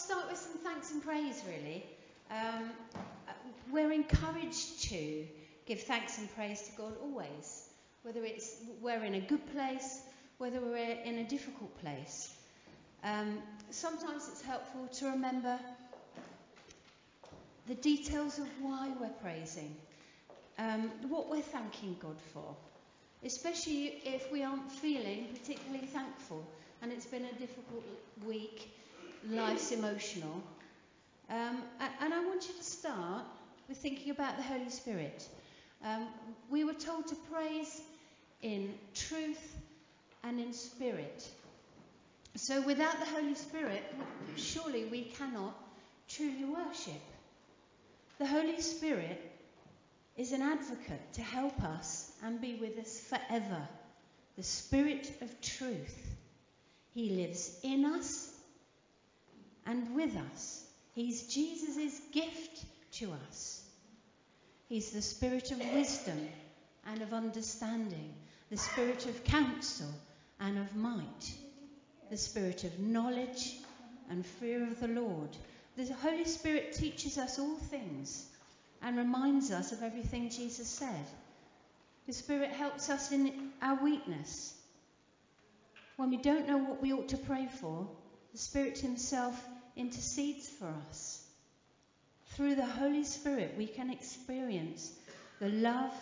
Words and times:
start 0.00 0.30
with 0.30 0.38
some 0.38 0.56
thanks 0.58 0.90
and 0.92 1.02
praise, 1.02 1.42
really. 1.46 1.84
Um, 2.30 2.70
we're 3.70 3.92
encouraged 3.92 4.84
to 4.84 5.24
give 5.66 5.82
thanks 5.82 6.16
and 6.16 6.34
praise 6.34 6.62
to 6.62 6.72
God 6.76 6.94
always, 7.02 7.68
whether 8.02 8.24
it's 8.24 8.56
we're 8.80 9.04
in 9.04 9.14
a 9.14 9.20
good 9.20 9.46
place, 9.52 10.00
whether 10.38 10.58
we're 10.58 10.96
in 11.04 11.18
a 11.18 11.24
difficult 11.24 11.78
place. 11.80 12.34
Um, 13.04 13.38
sometimes 13.68 14.26
it's 14.28 14.40
helpful 14.40 14.88
to 15.00 15.10
remember 15.10 15.60
the 17.68 17.74
details 17.74 18.38
of 18.38 18.48
why 18.62 18.90
we're 18.98 19.08
praising, 19.22 19.76
um, 20.58 20.90
what 21.08 21.28
we're 21.28 21.42
thanking 21.42 21.96
God 22.00 22.16
for, 22.32 22.56
especially 23.22 24.00
if 24.04 24.32
we 24.32 24.42
aren't 24.42 24.72
feeling 24.72 25.28
particularly 25.34 25.86
thankful 25.86 26.42
and 26.82 26.90
it's 26.90 27.06
been 27.06 27.26
a 27.26 27.38
difficult 27.38 27.84
week, 28.26 28.79
life's 29.28 29.72
emotional. 29.72 30.42
Um, 31.28 31.62
and 32.00 32.12
I 32.12 32.24
want 32.24 32.48
you 32.48 32.54
to 32.54 32.64
start 32.64 33.24
with 33.68 33.78
thinking 33.78 34.10
about 34.10 34.36
the 34.36 34.42
Holy 34.42 34.70
Spirit. 34.70 35.28
Um, 35.84 36.08
we 36.50 36.64
were 36.64 36.74
told 36.74 37.06
to 37.08 37.14
praise 37.32 37.80
in 38.42 38.74
truth 38.94 39.56
and 40.24 40.40
in 40.40 40.52
spirit. 40.52 41.28
So 42.36 42.60
without 42.62 42.98
the 42.98 43.06
Holy 43.06 43.34
Spirit, 43.34 43.82
surely 44.36 44.84
we 44.84 45.02
cannot 45.02 45.54
truly 46.08 46.44
worship. 46.44 47.02
The 48.18 48.26
Holy 48.26 48.60
Spirit 48.60 49.30
is 50.16 50.32
an 50.32 50.42
advocate 50.42 51.12
to 51.14 51.22
help 51.22 51.62
us 51.62 52.10
and 52.22 52.40
be 52.40 52.56
with 52.56 52.78
us 52.78 53.00
forever. 53.00 53.68
The 54.36 54.42
Spirit 54.42 55.12
of 55.22 55.40
truth. 55.40 56.16
He 56.92 57.10
lives 57.10 57.56
in 57.62 57.84
us 57.84 58.29
and 59.66 59.94
with 59.94 60.16
us. 60.32 60.64
He's 60.94 61.22
Jesus' 61.22 62.00
gift 62.12 62.64
to 62.92 63.12
us. 63.28 63.62
He's 64.68 64.90
the 64.90 65.02
Spirit 65.02 65.50
of 65.50 65.58
wisdom 65.72 66.28
and 66.86 67.02
of 67.02 67.12
understanding, 67.12 68.14
the 68.50 68.56
Spirit 68.56 69.06
of 69.06 69.24
counsel 69.24 69.88
and 70.40 70.58
of 70.58 70.76
might, 70.76 71.34
the 72.10 72.16
Spirit 72.16 72.64
of 72.64 72.78
knowledge 72.78 73.56
and 74.08 74.24
fear 74.24 74.62
of 74.62 74.80
the 74.80 74.88
Lord. 74.88 75.36
The 75.76 75.92
Holy 75.94 76.24
Spirit 76.24 76.72
teaches 76.72 77.18
us 77.18 77.38
all 77.38 77.56
things 77.56 78.26
and 78.82 78.96
reminds 78.96 79.50
us 79.50 79.72
of 79.72 79.82
everything 79.82 80.30
Jesus 80.30 80.68
said. 80.68 81.06
The 82.06 82.12
Spirit 82.12 82.50
helps 82.50 82.90
us 82.90 83.12
in 83.12 83.50
our 83.62 83.82
weakness 83.82 84.54
when 85.96 86.10
we 86.10 86.16
don't 86.16 86.48
know 86.48 86.56
what 86.56 86.80
we 86.80 86.92
ought 86.92 87.08
to 87.08 87.18
pray 87.18 87.46
for, 87.60 87.86
the 88.32 88.38
Spirit 88.38 88.78
Himself 88.78 89.40
intercedes 89.76 90.48
for 90.48 90.72
us. 90.88 91.22
Through 92.34 92.54
the 92.54 92.66
Holy 92.66 93.04
Spirit, 93.04 93.54
we 93.58 93.66
can 93.66 93.90
experience 93.90 94.92
the 95.40 95.48
love, 95.48 95.92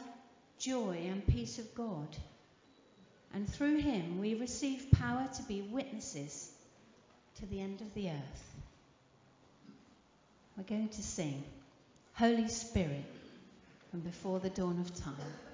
joy, 0.59 0.99
and 1.09 1.27
peace 1.27 1.59
of 1.59 1.75
God. 1.75 2.09
And 3.33 3.49
through 3.49 3.79
Him, 3.79 4.19
we 4.21 4.35
receive 4.35 4.91
power 4.93 5.29
to 5.37 5.43
be 5.45 5.63
witnesses 5.63 6.51
to 7.37 7.47
the 7.47 7.61
end 7.61 7.81
of 7.81 7.95
the 7.95 8.11
earth. 8.11 8.57
We're 10.57 10.65
going 10.65 10.89
to 10.89 11.03
sing 11.03 11.45
Holy 12.15 12.49
Spirit 12.49 13.05
from 13.91 14.01
before 14.01 14.41
the 14.41 14.51
dawn 14.51 14.81
of 14.81 14.95
time. 14.95 15.48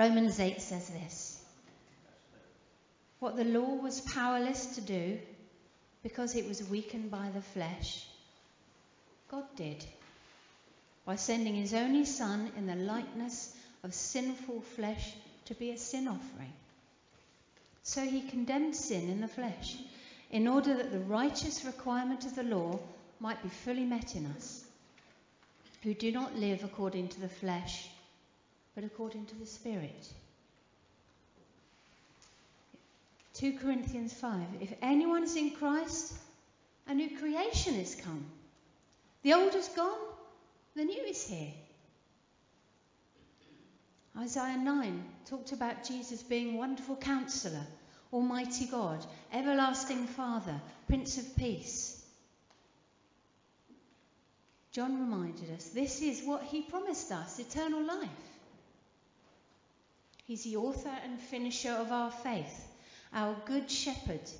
Romans 0.00 0.40
8 0.40 0.62
says 0.62 0.88
this 0.88 1.44
What 3.18 3.36
the 3.36 3.44
law 3.44 3.74
was 3.74 4.00
powerless 4.00 4.76
to 4.76 4.80
do 4.80 5.18
because 6.02 6.34
it 6.34 6.48
was 6.48 6.66
weakened 6.70 7.10
by 7.10 7.28
the 7.34 7.42
flesh, 7.42 8.06
God 9.30 9.44
did 9.56 9.84
by 11.04 11.16
sending 11.16 11.54
his 11.54 11.74
only 11.74 12.06
Son 12.06 12.50
in 12.56 12.66
the 12.66 12.76
likeness 12.76 13.54
of 13.84 13.92
sinful 13.92 14.62
flesh 14.62 15.12
to 15.44 15.54
be 15.54 15.70
a 15.70 15.76
sin 15.76 16.08
offering. 16.08 16.54
So 17.82 18.02
he 18.02 18.22
condemned 18.22 18.76
sin 18.76 19.10
in 19.10 19.20
the 19.20 19.28
flesh, 19.28 19.76
in 20.30 20.48
order 20.48 20.78
that 20.78 20.92
the 20.92 21.00
righteous 21.00 21.66
requirement 21.66 22.24
of 22.24 22.34
the 22.34 22.42
law 22.42 22.78
might 23.18 23.42
be 23.42 23.50
fully 23.50 23.84
met 23.84 24.16
in 24.16 24.24
us, 24.34 24.64
who 25.82 25.92
do 25.92 26.10
not 26.10 26.36
live 26.36 26.64
according 26.64 27.08
to 27.08 27.20
the 27.20 27.28
flesh, 27.28 27.89
but 28.74 28.84
according 28.84 29.26
to 29.26 29.34
the 29.36 29.46
Spirit. 29.46 30.08
2 33.34 33.58
Corinthians 33.58 34.12
5 34.12 34.40
If 34.60 34.72
anyone 34.82 35.22
is 35.24 35.36
in 35.36 35.50
Christ, 35.52 36.14
a 36.86 36.94
new 36.94 37.18
creation 37.18 37.74
is 37.74 37.94
come. 37.94 38.26
The 39.22 39.34
old 39.34 39.54
is 39.54 39.68
gone, 39.68 39.98
the 40.74 40.84
new 40.84 41.02
is 41.02 41.26
here. 41.26 41.52
Isaiah 44.18 44.58
9 44.58 45.04
talked 45.26 45.52
about 45.52 45.84
Jesus 45.84 46.22
being 46.22 46.56
wonderful 46.56 46.96
counselor, 46.96 47.64
Almighty 48.12 48.66
God, 48.66 49.04
everlasting 49.32 50.06
Father, 50.06 50.60
Prince 50.88 51.16
of 51.16 51.36
Peace. 51.36 52.04
John 54.72 55.00
reminded 55.00 55.50
us 55.52 55.68
this 55.68 56.02
is 56.02 56.22
what 56.24 56.42
he 56.42 56.62
promised 56.62 57.10
us 57.10 57.38
eternal 57.38 57.82
life. 57.82 58.29
He's 60.30 60.44
the 60.44 60.58
author 60.58 60.96
and 61.02 61.18
finisher 61.18 61.72
of 61.72 61.90
our 61.90 62.12
faith, 62.12 62.68
our 63.12 63.34
good 63.46 63.68
shepherd, 63.68 64.30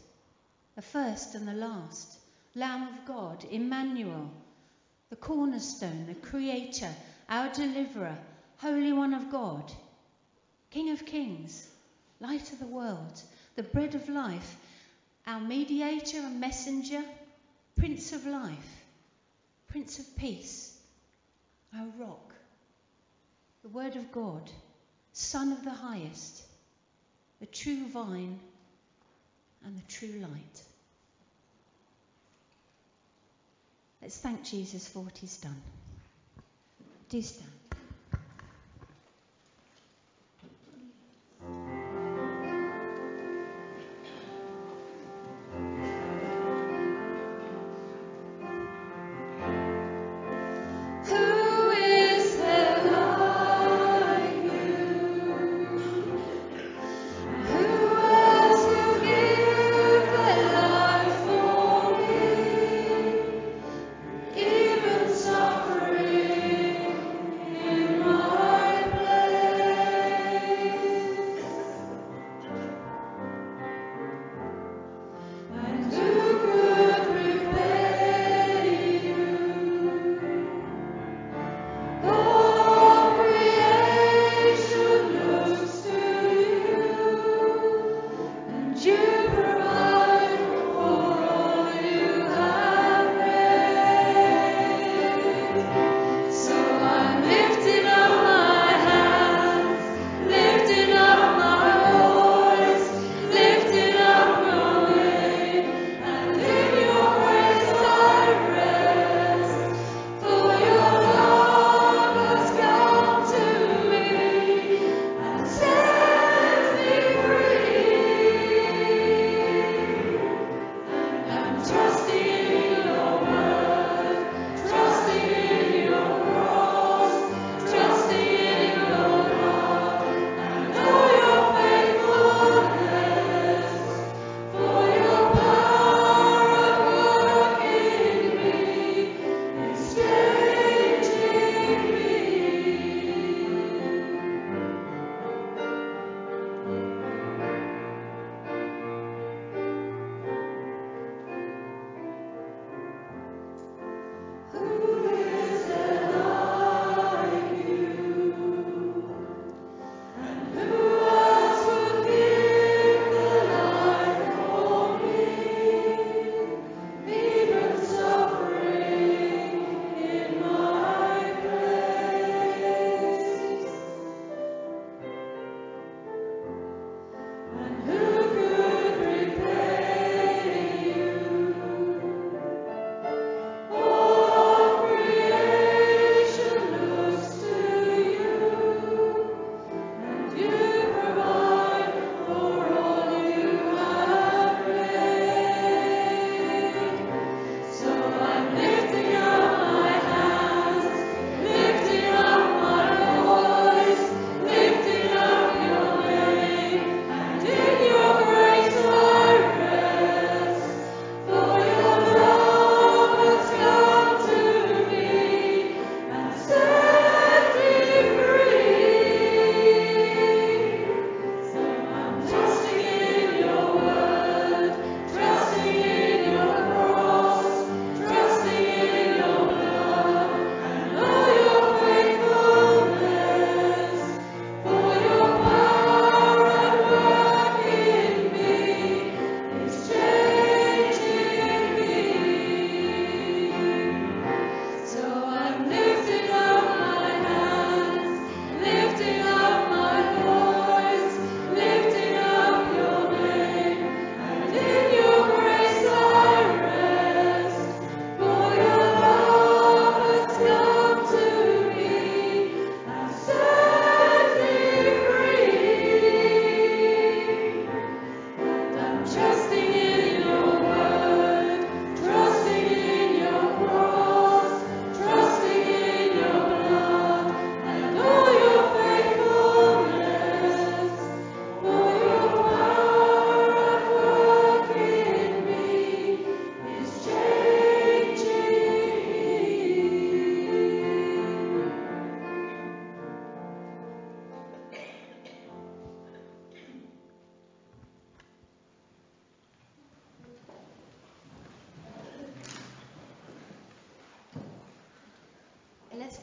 the 0.77 0.83
first 0.83 1.35
and 1.35 1.49
the 1.49 1.53
last, 1.53 2.17
Lamb 2.55 2.87
of 2.87 3.05
God, 3.05 3.45
Emmanuel, 3.51 4.31
the 5.09 5.17
cornerstone, 5.17 6.07
the 6.07 6.15
creator, 6.15 6.95
our 7.29 7.53
deliverer, 7.53 8.17
Holy 8.59 8.93
One 8.93 9.13
of 9.13 9.33
God, 9.33 9.73
King 10.71 10.91
of 10.91 11.05
kings, 11.05 11.69
light 12.21 12.53
of 12.53 12.61
the 12.61 12.67
world, 12.67 13.21
the 13.57 13.65
bread 13.65 13.97
of 13.97 14.09
life, 14.09 14.59
our 15.27 15.41
mediator 15.41 16.19
and 16.19 16.39
messenger, 16.39 17.03
Prince 17.75 18.13
of 18.13 18.27
life, 18.27 18.85
Prince 19.67 19.99
of 19.99 20.17
peace, 20.17 20.79
our 21.77 21.89
rock, 21.99 22.33
the 23.65 23.71
Word 23.71 23.97
of 23.97 24.13
God, 24.13 24.49
Son 25.13 25.53
of 25.53 25.65
the 25.65 25.71
highest, 25.71 26.43
the 27.41 27.47
true 27.47 27.87
vine 27.89 28.39
and 29.65 29.77
the 29.77 29.93
true 29.93 30.21
light. 30.21 30.63
Let's 34.03 34.19
thank 34.19 34.45
Jesus 34.45 34.89
for 34.89 35.01
what 35.01 35.19
he's 35.19 35.37
done. 35.37 35.61
Do 37.11 37.21
stand. 37.21 37.60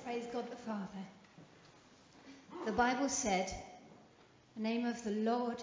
Praise 0.07 0.27
God 0.31 0.49
the 0.49 0.55
Father. 0.55 1.03
The 2.65 2.71
Bible 2.71 3.09
said, 3.09 3.53
The 4.55 4.63
name 4.63 4.85
of 4.85 5.03
the 5.03 5.11
Lord 5.11 5.61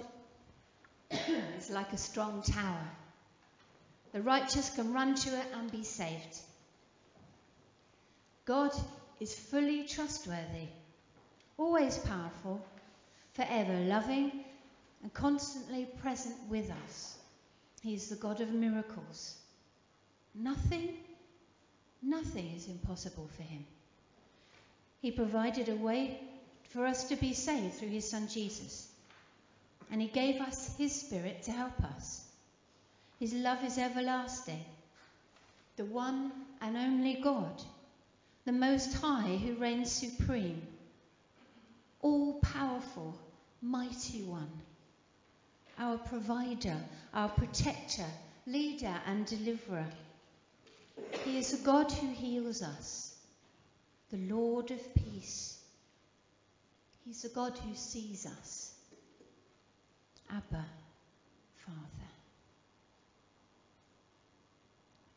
is 1.59 1.71
like 1.71 1.95
a 1.95 1.97
strong 1.97 2.43
tower. 2.43 2.87
The 4.13 4.21
righteous 4.21 4.69
can 4.69 4.93
run 4.93 5.15
to 5.15 5.31
it 5.31 5.47
and 5.55 5.73
be 5.73 5.83
saved. 5.83 6.41
God 8.45 8.71
is 9.19 9.35
fully 9.35 9.85
trustworthy, 9.85 10.69
always 11.57 11.97
powerful, 11.97 12.63
forever 13.33 13.81
loving, 13.87 14.45
and 15.03 15.15
constantly 15.15 15.87
present 16.03 16.37
with 16.51 16.71
us. 16.85 17.17
He 17.81 17.95
is 17.95 18.11
the 18.11 18.17
God 18.17 18.43
of 18.43 18.53
miracles. 18.53 19.39
Nothing, 20.35 20.91
nothing 22.03 22.53
is 22.55 22.69
impossible 22.69 23.31
for 23.35 23.43
him. 23.43 23.65
He 25.05 25.11
provided 25.11 25.69
a 25.69 25.77
way 25.77 26.19
for 26.71 26.87
us 26.87 27.05
to 27.11 27.17
be 27.17 27.35
saved 27.35 27.75
through 27.75 27.91
his 27.91 28.09
son 28.09 28.27
Jesus. 28.27 28.89
And 29.91 30.01
he 30.01 30.09
gave 30.09 30.41
us 30.41 30.75
his 30.79 30.99
spirit 30.99 31.43
to 31.43 31.53
help 31.53 31.79
us. 31.85 32.25
His 33.21 33.35
love 33.35 33.63
is 33.63 33.77
everlasting. 33.77 34.65
The 35.77 35.85
one 35.85 36.33
and 36.63 36.79
only 36.79 37.17
God, 37.17 37.63
the 38.47 38.53
Most 38.53 38.95
High 38.95 39.37
who 39.37 39.57
reigns 39.57 39.93
supreme, 39.93 40.63
all 42.01 42.41
powerful, 42.41 43.15
mighty 43.61 44.23
one, 44.23 44.53
our 45.79 45.99
provider, 45.99 46.79
our 47.13 47.29
protector, 47.29 48.09
leader, 48.47 49.03
and 49.05 49.27
deliverer. 49.27 49.91
He 51.27 51.37
is 51.37 51.53
a 51.53 51.63
God 51.63 51.93
who 51.93 52.09
heals 52.09 52.63
us 52.63 53.14
the 54.15 54.35
Lord 54.35 54.71
of 54.71 54.95
peace. 54.95 55.59
He's 57.05 57.23
the 57.23 57.29
God 57.31 57.59
who 57.59 57.75
sees 57.75 58.27
us. 58.27 58.75
Abba, 60.31 60.65
Father. 61.57 62.11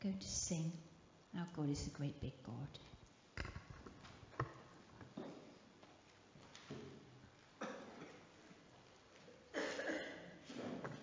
I'm 0.02 0.10
going 0.10 0.18
to 0.18 0.26
sing. 0.26 0.72
Our 1.36 1.46
God 1.56 1.70
is 1.70 1.86
a 1.86 1.90
great 1.90 2.20
big 2.20 2.32
God. 2.44 2.54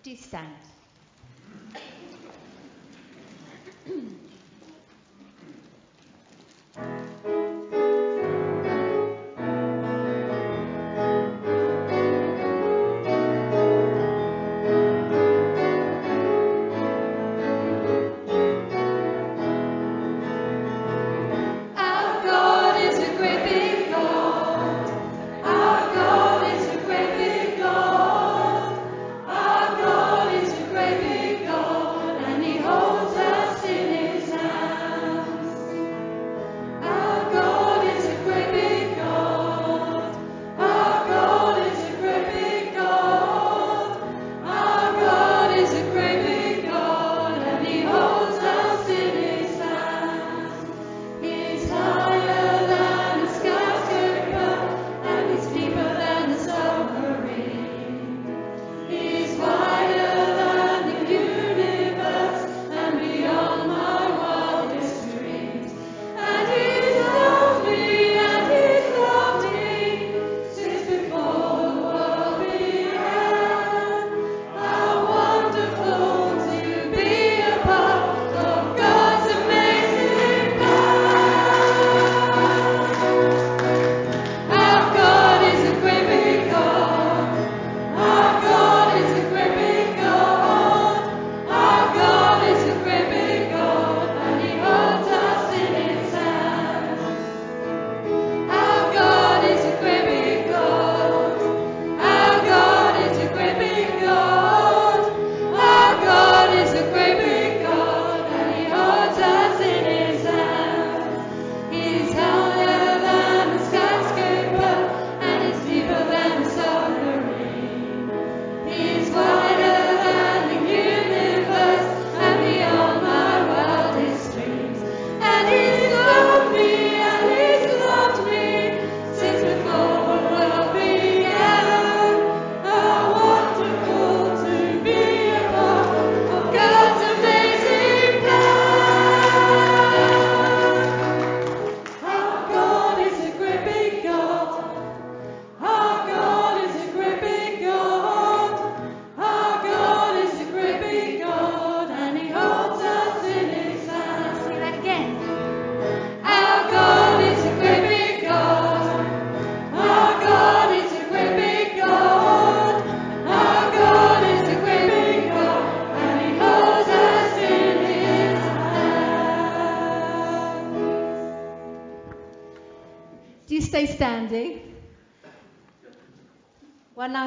Do 0.02 0.16
stand. 0.16 0.52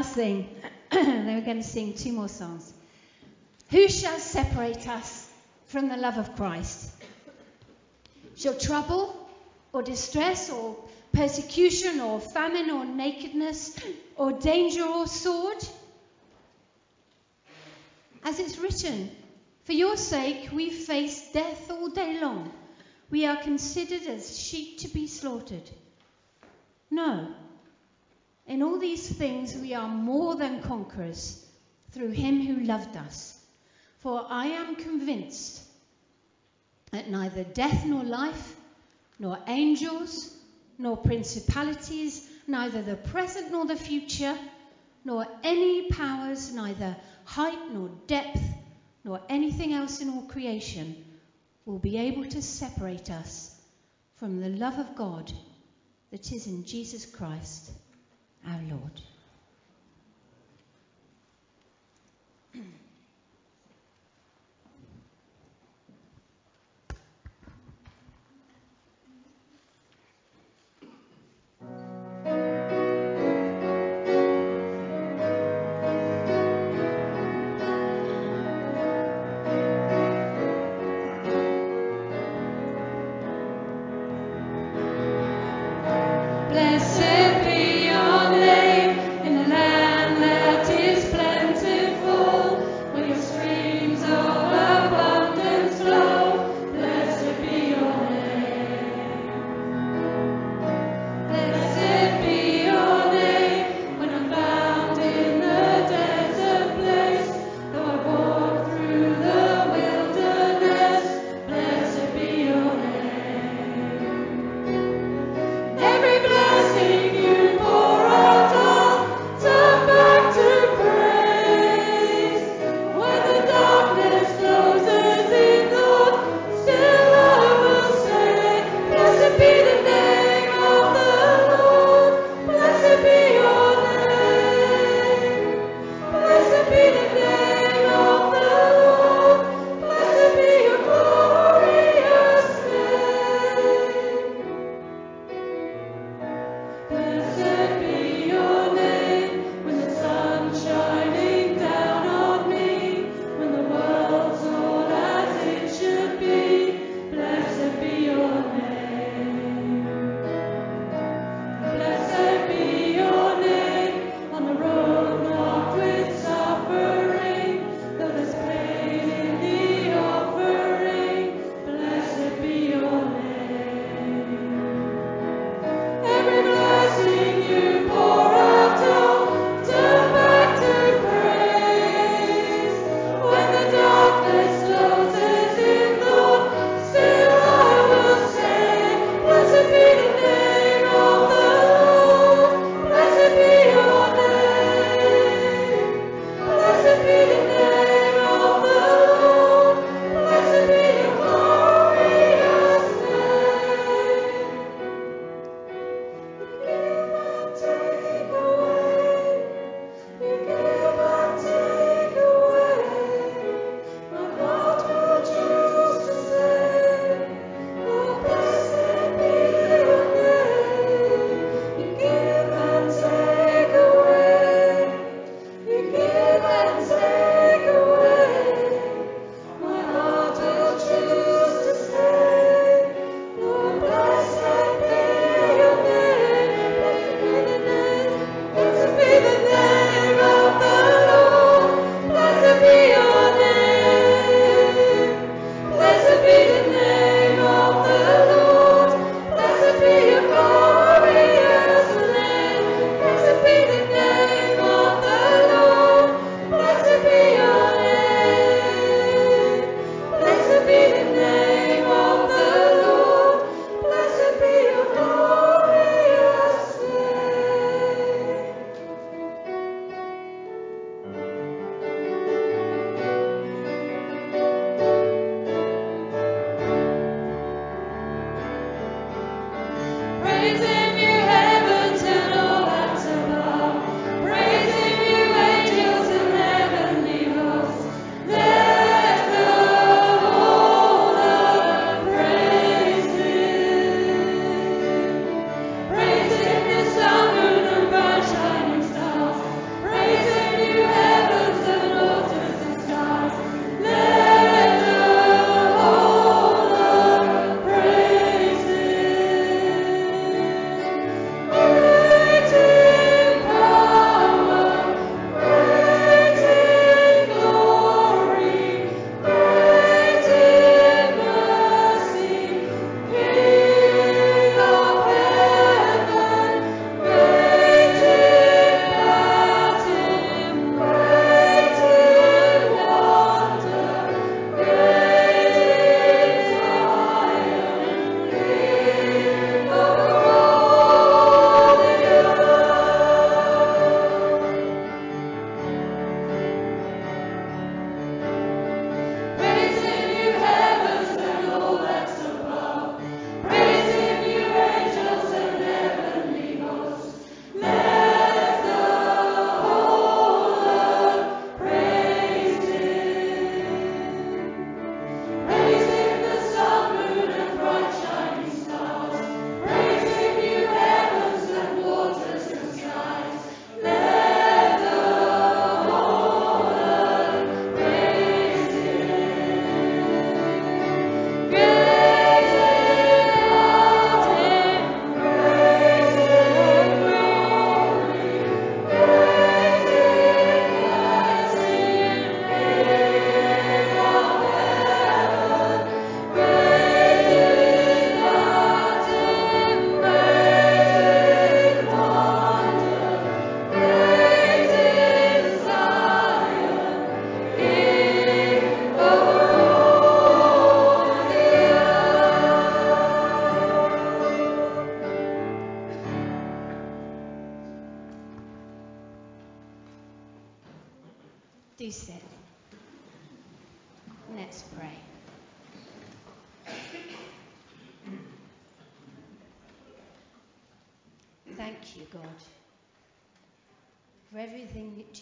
sing. 0.02 0.50
then 0.92 1.28
we're 1.28 1.46
going 1.46 1.62
to 1.62 1.64
sing 1.64 1.94
two 1.94 2.12
more 2.12 2.28
songs. 2.28 2.74
Who 3.70 3.88
shall 3.88 4.18
separate 4.18 4.88
us 4.88 5.30
from 5.68 5.90
the 5.90 5.98
love 5.98 6.18
of 6.18 6.36
Christ? 6.36 6.92
Shall 8.36 8.56
trouble 8.56 9.30
or 9.74 9.84
distress 9.84 10.50
or 10.50 10.76
persecution 11.14 12.00
or 12.00 12.20
famine 12.20 12.72
or 12.72 12.84
nakedness 12.84 13.80
or 14.16 14.32
danger 14.32 14.86
or 14.86 15.06
sword? 15.06 15.64
As 18.24 18.40
it's 18.40 18.58
written, 18.58 19.12
for 19.66 19.74
your 19.74 19.98
sake 19.98 20.50
we 20.52 20.72
face 20.72 21.32
death 21.32 21.70
all 21.70 21.90
day 21.90 22.20
long. 22.20 22.52
We 23.12 23.28
are 23.28 23.38
considered 23.38 24.08
as 24.08 24.36
sheep 24.40 24.80
to 24.80 24.88
be 24.88 25.06
slaughtered. 25.06 25.70
No, 26.92 27.34
in 28.48 28.64
all 28.64 28.80
these 28.80 29.08
things 29.08 29.56
we 29.56 29.74
are 29.76 29.88
more 29.88 30.36
than 30.36 30.64
conquerors 30.64 31.46
through 31.92 32.12
him 32.12 32.42
who 32.42 32.66
loved 32.66 32.98
us. 32.98 33.40
For 34.00 34.26
I 34.30 34.48
am 34.48 34.76
convinced 34.76 35.64
that 36.92 37.12
neither 37.12 37.44
death 37.44 37.86
nor 37.86 38.04
life, 38.04 38.56
nor 39.20 39.38
angels, 39.48 40.36
nor 40.80 40.98
principalities, 40.98 42.28
neither 42.48 42.82
the 42.82 42.96
present 42.96 43.52
nor 43.52 43.66
the 43.66 43.76
future, 43.76 44.38
nor 45.06 45.28
any 45.44 45.84
powers, 45.92 46.52
neither 46.54 46.98
height 47.26 47.72
nor 47.72 47.90
depth, 48.08 48.42
nor 49.04 49.22
anything 49.30 49.74
else 49.74 50.02
in 50.02 50.10
all 50.10 50.24
creation 50.24 50.96
will 51.66 51.80
be 51.80 51.98
able 51.98 52.26
to 52.26 52.42
separate 52.42 53.12
us 53.12 53.56
from 54.16 54.40
the 54.40 54.50
love 54.50 54.80
of 54.80 54.96
God 54.96 55.32
that 56.12 56.32
is 56.32 56.48
in 56.48 56.66
Jesus 56.66 57.06
Christ 57.06 57.72
our 58.48 58.62
Lord. 58.70 59.02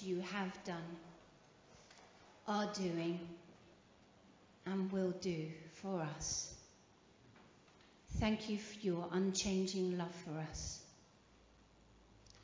you 0.08 0.22
have 0.22 0.64
done, 0.64 0.98
are 2.48 2.72
doing, 2.74 3.20
and 4.66 4.90
will 4.92 5.14
do 5.22 5.48
for 5.74 6.02
us. 6.02 6.54
Thank 8.20 8.50
you 8.50 8.58
for 8.58 8.80
your 8.80 9.10
unchanging 9.12 9.98
love 9.98 10.16
for 10.26 10.40
us. 10.50 10.80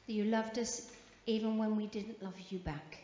That 0.05 0.13
you 0.13 0.25
loved 0.25 0.59
us 0.59 0.81
even 1.25 1.57
when 1.57 1.77
we 1.77 1.87
didn't 1.87 2.21
love 2.21 2.35
you 2.49 2.59
back. 2.59 2.97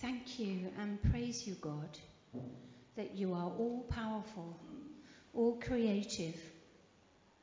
Thank 0.00 0.40
you 0.40 0.66
and 0.80 1.00
praise 1.12 1.46
you, 1.46 1.54
God, 1.60 1.98
that 2.96 3.14
you 3.14 3.34
are 3.34 3.52
all 3.58 3.84
powerful, 3.88 4.56
all 5.32 5.58
creative, 5.60 6.34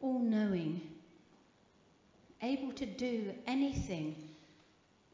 all 0.01 0.19
knowing, 0.19 0.82
able 2.41 2.71
to 2.73 2.86
do 2.86 3.32
anything, 3.45 4.15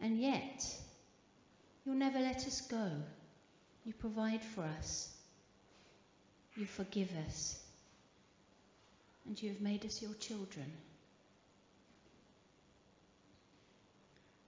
and 0.02 0.20
yet 0.20 0.66
you'll 1.86 1.96
never 1.96 2.20
let 2.20 2.38
us 2.48 2.62
go. 2.62 2.92
You 3.86 3.94
provide 3.94 4.44
for 4.44 4.64
us. 4.64 5.10
You 6.56 6.66
forgive 6.66 7.10
us. 7.28 7.60
And 9.26 9.42
you 9.42 9.50
have 9.50 9.62
made 9.62 9.86
us 9.86 10.02
your 10.02 10.14
children. 10.16 10.72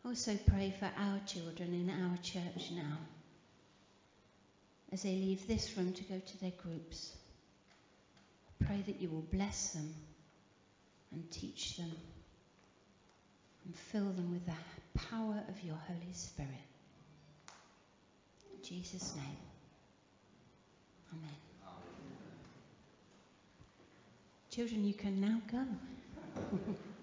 Also, 0.05 0.37
pray 0.47 0.73
for 0.77 0.89
our 0.97 1.19
children 1.25 1.73
in 1.73 1.89
our 1.89 2.17
church 2.17 2.71
now 2.71 2.97
as 4.91 5.01
they 5.01 5.15
leave 5.15 5.47
this 5.47 5.75
room 5.75 5.93
to 5.93 6.03
go 6.03 6.19
to 6.19 6.41
their 6.41 6.53
groups. 6.61 7.11
Pray 8.65 8.83
that 8.85 9.01
you 9.01 9.09
will 9.09 9.25
bless 9.31 9.71
them 9.73 9.93
and 11.11 11.29
teach 11.31 11.77
them 11.77 11.91
and 13.65 13.75
fill 13.75 14.11
them 14.11 14.31
with 14.31 14.45
the 14.45 14.99
power 14.99 15.43
of 15.49 15.63
your 15.63 15.75
Holy 15.87 16.13
Spirit. 16.13 16.49
In 18.53 18.63
Jesus' 18.63 19.15
name. 19.15 19.37
Amen. 21.13 21.35
Children, 24.49 24.85
you 24.85 24.93
can 24.93 25.19
now 25.19 25.41
go. 25.51 25.65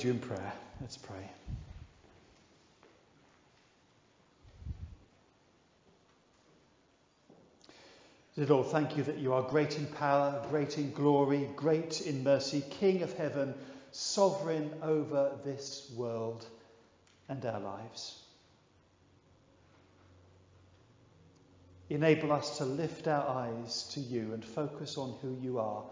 lead 0.00 0.06
you 0.06 0.12
in 0.12 0.18
prayer. 0.18 0.52
Let's 0.80 0.96
pray. 0.96 1.30
Lord, 8.36 8.68
thank 8.68 8.96
you 8.96 9.02
that 9.02 9.18
you 9.18 9.34
are 9.34 9.42
great 9.42 9.76
in 9.76 9.84
power, 9.86 10.42
great 10.48 10.78
in 10.78 10.92
glory, 10.92 11.46
great 11.54 12.00
in 12.00 12.24
mercy, 12.24 12.64
King 12.70 13.02
of 13.02 13.12
heaven, 13.12 13.52
sovereign 13.92 14.72
over 14.82 15.32
this 15.44 15.92
world 15.94 16.46
and 17.28 17.44
our 17.44 17.60
lives. 17.60 18.22
Enable 21.90 22.32
us 22.32 22.56
to 22.56 22.64
lift 22.64 23.06
our 23.06 23.28
eyes 23.28 23.90
to 23.92 24.00
you 24.00 24.32
and 24.32 24.42
focus 24.42 24.96
on 24.96 25.14
who 25.20 25.36
you 25.42 25.58
are 25.58 25.84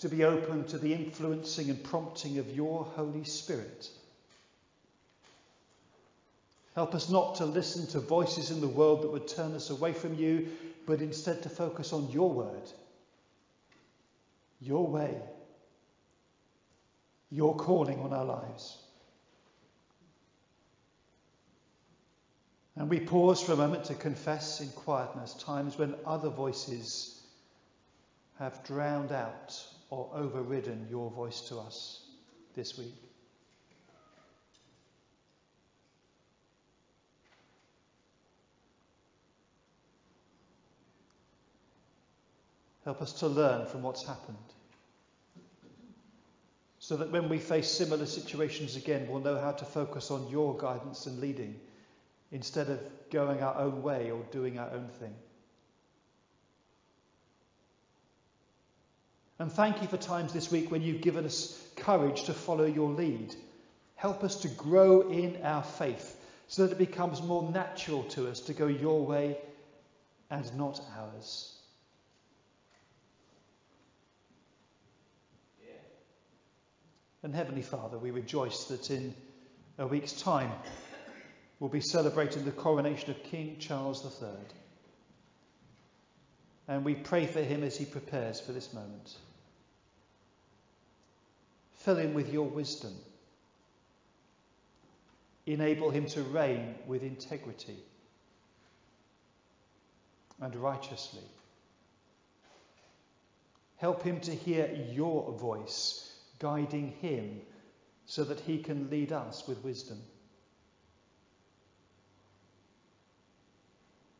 to 0.00 0.08
be 0.08 0.24
open 0.24 0.64
to 0.64 0.78
the 0.78 0.92
influencing 0.94 1.68
and 1.68 1.84
prompting 1.84 2.38
of 2.38 2.50
your 2.50 2.84
Holy 2.84 3.24
Spirit. 3.24 3.90
Help 6.74 6.94
us 6.94 7.10
not 7.10 7.34
to 7.34 7.44
listen 7.44 7.86
to 7.88 8.00
voices 8.00 8.50
in 8.50 8.62
the 8.62 8.68
world 8.68 9.02
that 9.02 9.12
would 9.12 9.28
turn 9.28 9.52
us 9.54 9.68
away 9.68 9.92
from 9.92 10.14
you, 10.14 10.48
but 10.86 11.02
instead 11.02 11.42
to 11.42 11.50
focus 11.50 11.92
on 11.92 12.08
your 12.10 12.32
word, 12.32 12.72
your 14.60 14.86
way, 14.86 15.14
your 17.30 17.54
calling 17.56 18.00
on 18.00 18.14
our 18.14 18.24
lives. 18.24 18.78
And 22.76 22.88
we 22.88 23.00
pause 23.00 23.42
for 23.42 23.52
a 23.52 23.56
moment 23.56 23.84
to 23.84 23.94
confess 23.94 24.62
in 24.62 24.68
quietness 24.68 25.34
times 25.34 25.76
when 25.76 25.94
other 26.06 26.30
voices 26.30 27.20
have 28.38 28.64
drowned 28.64 29.12
out 29.12 29.62
or 29.90 30.08
overridden 30.14 30.86
your 30.88 31.10
voice 31.10 31.40
to 31.42 31.58
us 31.58 32.06
this 32.54 32.78
week? 32.78 32.94
Help 42.84 43.02
us 43.02 43.12
to 43.12 43.26
learn 43.26 43.66
from 43.66 43.82
what's 43.82 44.06
happened. 44.06 44.36
So 46.78 46.96
that 46.96 47.12
when 47.12 47.28
we 47.28 47.38
face 47.38 47.70
similar 47.70 48.06
situations 48.06 48.74
again, 48.74 49.06
we'll 49.08 49.20
know 49.20 49.38
how 49.38 49.52
to 49.52 49.64
focus 49.64 50.10
on 50.10 50.28
your 50.28 50.56
guidance 50.56 51.06
and 51.06 51.20
leading 51.20 51.60
instead 52.32 52.70
of 52.70 52.80
going 53.10 53.42
our 53.42 53.56
own 53.58 53.82
way 53.82 54.10
or 54.10 54.22
doing 54.32 54.58
our 54.58 54.70
own 54.70 54.88
thing. 54.98 55.14
And 59.40 59.50
thank 59.50 59.80
you 59.80 59.88
for 59.88 59.96
times 59.96 60.34
this 60.34 60.50
week 60.52 60.70
when 60.70 60.82
you've 60.82 61.00
given 61.00 61.24
us 61.24 61.58
courage 61.74 62.24
to 62.24 62.34
follow 62.34 62.66
your 62.66 62.90
lead. 62.90 63.34
Help 63.96 64.22
us 64.22 64.42
to 64.42 64.48
grow 64.48 65.08
in 65.08 65.40
our 65.42 65.62
faith 65.62 66.14
so 66.46 66.66
that 66.66 66.72
it 66.72 66.78
becomes 66.78 67.22
more 67.22 67.50
natural 67.50 68.02
to 68.02 68.28
us 68.28 68.40
to 68.40 68.52
go 68.52 68.66
your 68.66 69.06
way 69.06 69.38
and 70.30 70.54
not 70.58 70.78
ours. 70.98 71.56
Yeah. 75.64 75.72
And 77.22 77.34
Heavenly 77.34 77.62
Father, 77.62 77.96
we 77.96 78.10
rejoice 78.10 78.64
that 78.64 78.90
in 78.90 79.14
a 79.78 79.86
week's 79.86 80.12
time 80.12 80.52
we'll 81.60 81.70
be 81.70 81.80
celebrating 81.80 82.44
the 82.44 82.50
coronation 82.50 83.10
of 83.10 83.22
King 83.22 83.56
Charles 83.58 84.04
III. 84.04 84.28
And 86.68 86.84
we 86.84 86.94
pray 86.94 87.24
for 87.24 87.40
him 87.40 87.62
as 87.62 87.78
he 87.78 87.86
prepares 87.86 88.38
for 88.38 88.52
this 88.52 88.74
moment. 88.74 89.16
Fill 91.80 91.96
him 91.96 92.14
with 92.14 92.30
your 92.32 92.46
wisdom. 92.46 92.94
Enable 95.46 95.90
him 95.90 96.06
to 96.06 96.22
reign 96.22 96.74
with 96.86 97.02
integrity 97.02 97.76
and 100.40 100.54
righteously. 100.54 101.22
Help 103.76 104.02
him 104.02 104.20
to 104.20 104.30
hear 104.30 104.70
your 104.92 105.32
voice 105.32 106.12
guiding 106.38 106.92
him 107.00 107.40
so 108.04 108.24
that 108.24 108.40
he 108.40 108.58
can 108.58 108.90
lead 108.90 109.12
us 109.12 109.48
with 109.48 109.64
wisdom. 109.64 109.98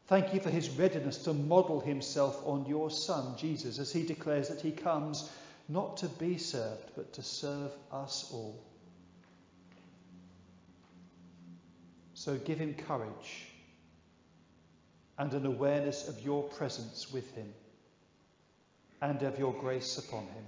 Thank 0.07 0.33
you 0.33 0.41
for 0.41 0.51
his 0.51 0.71
readiness 0.71 1.19
to 1.19 1.35
model 1.35 1.81
himself 1.81 2.43
on 2.47 2.65
your 2.67 2.91
Son, 2.91 3.37
Jesus, 3.37 3.79
as 3.79 3.93
he 3.93 4.03
declares 4.03 4.49
that 4.49 4.63
he 4.63 4.73
comes 4.73 5.31
not 5.71 5.99
to 5.99 6.09
be 6.09 6.37
served, 6.37 6.91
but 6.97 7.13
to 7.13 7.23
serve 7.23 7.71
us 7.93 8.29
all. 8.33 8.61
So 12.15 12.37
give 12.37 12.59
him 12.59 12.75
courage 12.75 13.47
and 15.17 15.33
an 15.33 15.47
awareness 15.47 16.09
of 16.09 16.21
your 16.25 16.43
presence 16.43 17.13
with 17.13 17.31
him 17.35 17.53
and 19.01 19.23
of 19.23 19.39
your 19.39 19.53
grace 19.55 19.97
upon 19.97 20.25
him. 20.25 20.45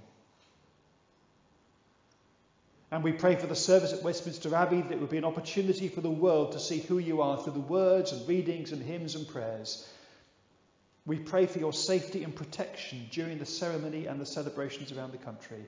And 2.91 3.03
we 3.03 3.11
pray 3.11 3.35
for 3.35 3.47
the 3.47 3.55
service 3.55 3.93
at 3.93 4.03
Westminster 4.03 4.53
Abbey 4.53 4.81
that 4.81 4.91
it 4.91 4.99
would 4.99 5.09
be 5.09 5.17
an 5.17 5.25
opportunity 5.25 5.87
for 5.87 6.01
the 6.01 6.11
world 6.11 6.51
to 6.51 6.59
see 6.59 6.79
who 6.79 6.99
you 6.99 7.21
are 7.21 7.41
through 7.41 7.53
the 7.53 7.59
words 7.59 8.11
and 8.11 8.27
readings 8.27 8.71
and 8.71 8.83
hymns 8.83 9.15
and 9.15 9.27
prayers. 9.27 9.87
We 11.05 11.17
pray 11.17 11.45
for 11.45 11.59
your 11.59 11.73
safety 11.73 12.23
and 12.23 12.33
protection 12.33 13.07
during 13.11 13.37
the 13.37 13.45
ceremony 13.45 14.05
and 14.05 14.21
the 14.21 14.25
celebrations 14.25 14.91
around 14.91 15.11
the 15.11 15.17
country. 15.17 15.65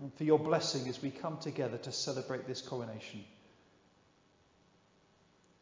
And 0.00 0.12
for 0.14 0.24
your 0.24 0.38
blessing 0.38 0.88
as 0.88 1.02
we 1.02 1.10
come 1.10 1.38
together 1.38 1.76
to 1.78 1.92
celebrate 1.92 2.46
this 2.46 2.62
coronation. 2.62 3.24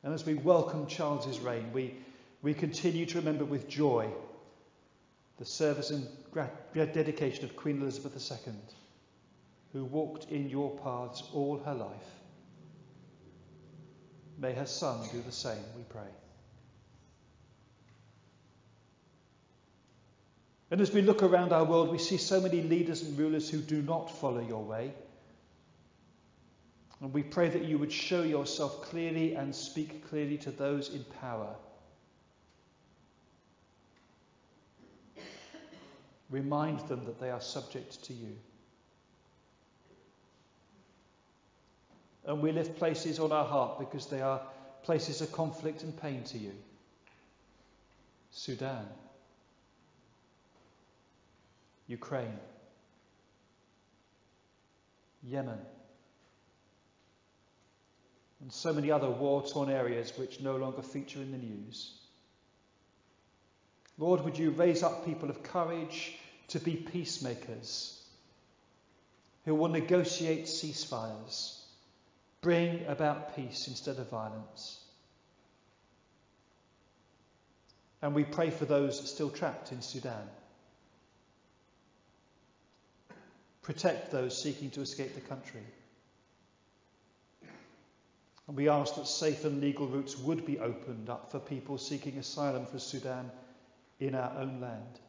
And 0.03 0.13
as 0.13 0.25
we 0.25 0.35
welcome 0.35 0.87
Charles's 0.87 1.41
reign, 1.41 1.73
we, 1.73 1.95
we 2.43 2.55
continue 2.55 3.07
to 3.07 3.19
remember 3.19 3.45
with 3.45 3.69
joy 3.69 4.09
the 5.39 5.45
service 5.45 5.91
and 5.91 6.07
dedication 6.75 7.45
of 7.45 7.57
Queen 7.57 7.81
Elizabeth 7.83 8.31
II 8.47 8.55
who 9.73 9.85
walked 9.85 10.31
in 10.31 10.49
your 10.49 10.71
paths 10.79 11.25
all 11.33 11.59
her 11.59 11.75
life. 11.75 11.91
May 14.39 14.53
her 14.53 14.67
son 14.67 15.09
do 15.11 15.21
the 15.23 15.33
same, 15.33 15.63
we 15.77 15.83
pray. 15.89 16.09
And 20.75 20.81
as 20.81 20.91
we 20.91 21.03
look 21.03 21.23
around 21.23 21.53
our 21.53 21.63
world, 21.63 21.93
we 21.93 21.99
see 21.99 22.17
so 22.17 22.41
many 22.41 22.61
leaders 22.61 23.03
and 23.03 23.17
rulers 23.17 23.49
who 23.49 23.59
do 23.59 23.81
not 23.81 24.11
follow 24.11 24.41
your 24.41 24.65
way. 24.65 24.93
And 27.01 27.15
we 27.15 27.23
pray 27.23 27.49
that 27.49 27.63
you 27.63 27.79
would 27.79 27.93
show 27.93 28.25
yourself 28.25 28.83
clearly 28.83 29.37
and 29.37 29.55
speak 29.55 30.09
clearly 30.09 30.37
to 30.39 30.51
those 30.51 30.89
in 30.89 31.05
power. 31.21 31.55
Remind 36.29 36.81
them 36.89 37.05
that 37.05 37.21
they 37.21 37.31
are 37.31 37.41
subject 37.41 38.03
to 38.07 38.13
you. 38.13 38.37
And 42.27 42.43
we 42.43 42.51
lift 42.51 42.77
places 42.77 43.21
on 43.21 43.31
our 43.31 43.45
heart 43.45 43.79
because 43.79 44.09
they 44.09 44.23
are 44.23 44.41
places 44.83 45.21
of 45.21 45.31
conflict 45.31 45.85
and 45.85 45.97
pain 45.97 46.25
to 46.25 46.39
you. 46.39 46.51
Sudan, 48.33 48.89
Ukraine, 51.87 52.39
Yemen, 55.23 55.59
and 58.41 58.53
so 58.53 58.73
many 58.73 58.91
other 58.91 59.11
war 59.11 59.43
torn 59.47 59.71
areas 59.71 60.13
which 60.17 60.41
no 60.41 60.57
longer 60.57 60.83
feature 60.83 61.21
in 61.21 61.33
the 61.33 61.39
news. 61.39 61.93
Lord, 63.97 64.23
would 64.23 64.39
you 64.39 64.51
raise 64.51 64.83
up 64.83 65.07
people 65.07 65.31
of 65.31 65.43
courage 65.43 66.19
to 66.49 66.59
be 66.59 66.75
peacemakers 66.75 68.03
who 69.45 69.55
will 69.55 69.69
negotiate 69.69 70.45
ceasefires 70.45 71.61
bring 72.45 72.85
about 72.87 73.35
peace 73.35 73.69
instead 73.69 73.99
of 73.99 74.11
violence. 74.11 74.79
And 78.03 78.15
we 78.15 78.25
pray 78.25 78.51
for 78.51 78.67
those 78.67 79.11
still 79.11 79.31
trapped 79.31 79.73
in 79.73 79.81
Sudan. 79.81 80.29
Protect 83.65 84.11
those 84.11 84.41
seeking 84.41 84.71
to 84.73 84.83
escape 84.83 85.15
the 85.15 85.23
country. 85.23 85.63
And 88.47 88.57
we 88.57 88.69
ask 88.69 88.95
that 88.97 89.07
safe 89.07 89.47
and 89.47 89.63
legal 89.63 89.89
routes 89.89 90.19
would 90.19 90.45
be 90.45 90.59
opened 90.59 91.09
up 91.09 91.33
for 91.33 91.39
people 91.39 91.79
seeking 91.79 92.19
asylum 92.19 92.67
for 92.67 92.79
Sudan 92.79 93.31
in 93.99 94.15
our 94.15 94.39
own 94.39 94.61
land. 94.61 95.01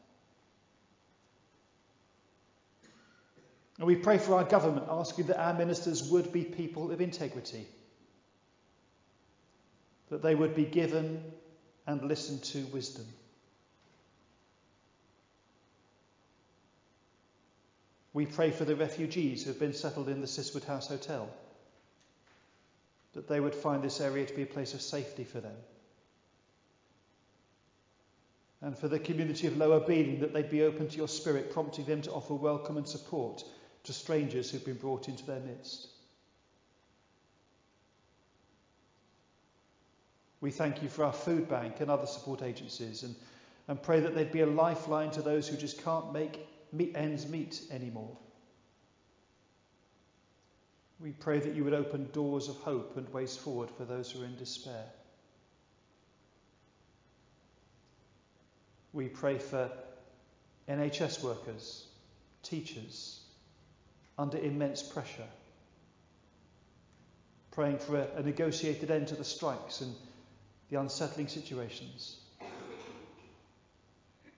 And 3.77 3.87
we 3.87 3.97
pray 3.97 4.17
for 4.17 4.35
our 4.35 4.45
government, 4.45 4.85
asking 4.89 5.25
that 5.27 5.37
our 5.37 5.53
ministers 5.53 6.09
would 6.09 6.31
be 6.31 6.45
people 6.45 6.91
of 6.91 7.01
integrity, 7.01 7.67
that 10.09 10.21
they 10.21 10.33
would 10.33 10.55
be 10.55 10.63
given 10.63 11.21
and 11.85 12.01
listened 12.03 12.41
to 12.45 12.65
wisdom. 12.67 13.05
We 18.15 18.25
pray 18.25 18.49
for 18.49 18.63
the 18.63 18.77
refugees 18.77 19.43
who 19.43 19.49
have 19.49 19.59
been 19.59 19.73
settled 19.73 20.07
in 20.07 20.21
the 20.21 20.27
Cisswood 20.27 20.63
House 20.63 20.87
Hotel, 20.87 21.29
that 23.11 23.27
they 23.27 23.41
would 23.41 23.53
find 23.53 23.83
this 23.83 23.99
area 23.99 24.25
to 24.25 24.33
be 24.33 24.43
a 24.43 24.45
place 24.45 24.73
of 24.73 24.81
safety 24.81 25.25
for 25.25 25.41
them. 25.41 25.57
And 28.61 28.77
for 28.77 28.87
the 28.87 28.99
community 28.99 29.47
of 29.47 29.57
Lower 29.57 29.81
Beeding, 29.81 30.21
that 30.21 30.31
they'd 30.33 30.49
be 30.49 30.63
open 30.63 30.87
to 30.87 30.95
your 30.95 31.09
spirit, 31.09 31.51
prompting 31.51 31.83
them 31.83 32.01
to 32.03 32.11
offer 32.13 32.35
welcome 32.35 32.77
and 32.77 32.87
support 32.87 33.43
to 33.83 33.91
strangers 33.91 34.49
who've 34.49 34.63
been 34.63 34.75
brought 34.75 35.09
into 35.09 35.25
their 35.25 35.41
midst. 35.41 35.89
We 40.39 40.51
thank 40.51 40.81
you 40.81 40.87
for 40.87 41.03
our 41.03 41.11
food 41.11 41.49
bank 41.49 41.81
and 41.81 41.91
other 41.91 42.07
support 42.07 42.43
agencies 42.43 43.03
and, 43.03 43.13
and 43.67 43.83
pray 43.83 43.99
that 43.99 44.15
they'd 44.15 44.31
be 44.31 44.39
a 44.39 44.45
lifeline 44.45 45.11
to 45.11 45.21
those 45.21 45.49
who 45.49 45.57
just 45.57 45.83
can't 45.83 46.13
make 46.13 46.47
ends 46.95 47.27
meet 47.27 47.61
anymore. 47.71 48.17
We 50.99 51.11
pray 51.11 51.39
that 51.39 51.53
you 51.55 51.63
would 51.63 51.73
open 51.73 52.09
doors 52.13 52.47
of 52.47 52.55
hope 52.57 52.97
and 52.97 53.07
ways 53.13 53.35
forward 53.35 53.69
for 53.69 53.85
those 53.85 54.11
who 54.11 54.21
are 54.21 54.25
in 54.25 54.35
despair. 54.37 54.85
We 58.93 59.09
pray 59.09 59.37
for 59.37 59.69
NHS 60.69 61.21
workers, 61.21 61.85
teachers, 62.43 63.19
under 64.17 64.37
immense 64.37 64.81
pressure, 64.81 65.27
praying 67.51 67.79
for 67.79 67.97
a, 67.97 68.07
a 68.15 68.23
negotiated 68.23 68.89
end 68.89 69.09
to 69.09 69.15
the 69.15 69.25
strikes 69.25 69.81
and 69.81 69.93
the 70.69 70.79
unsettling 70.79 71.27
situations. 71.27 72.17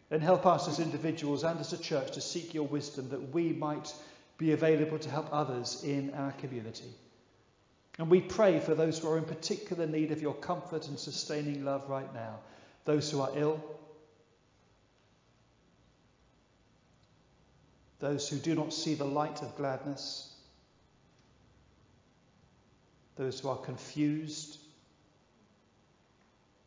And 0.09 0.21
help 0.21 0.45
us 0.45 0.67
as 0.67 0.79
individuals 0.79 1.43
and 1.43 1.59
as 1.59 1.73
a 1.73 1.77
church 1.77 2.11
to 2.11 2.21
seek 2.21 2.53
your 2.53 2.67
wisdom 2.67 3.09
that 3.09 3.33
we 3.33 3.51
might 3.51 3.93
be 4.37 4.53
available 4.53 4.99
to 4.99 5.09
help 5.09 5.27
others 5.31 5.83
in 5.83 6.13
our 6.13 6.31
community. 6.33 6.93
And 7.99 8.09
we 8.09 8.21
pray 8.21 8.59
for 8.59 8.75
those 8.75 8.99
who 8.99 9.09
are 9.09 9.17
in 9.17 9.25
particular 9.25 9.87
need 9.87 10.11
of 10.11 10.21
your 10.21 10.35
comfort 10.35 10.87
and 10.87 10.97
sustaining 10.97 11.65
love 11.65 11.89
right 11.89 12.13
now, 12.13 12.39
those 12.85 13.09
who 13.11 13.21
are 13.21 13.31
ill, 13.35 13.61
those 17.99 18.29
who 18.29 18.37
do 18.37 18.53
not 18.53 18.71
see 18.71 18.93
the 18.93 19.03
light 19.03 19.41
of 19.41 19.55
gladness, 19.57 20.35
those 23.15 23.39
who 23.39 23.49
are 23.49 23.57
confused 23.57 24.59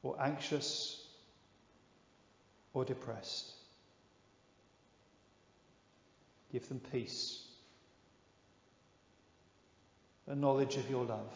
or 0.03 0.21
anxious 0.21 1.00
or 2.75 2.85
depressed. 2.85 3.53
Give 6.53 6.69
them 6.69 6.81
peace, 6.93 7.47
a 10.27 10.35
knowledge 10.35 10.77
of 10.77 10.91
your 10.91 11.05
love, 11.05 11.33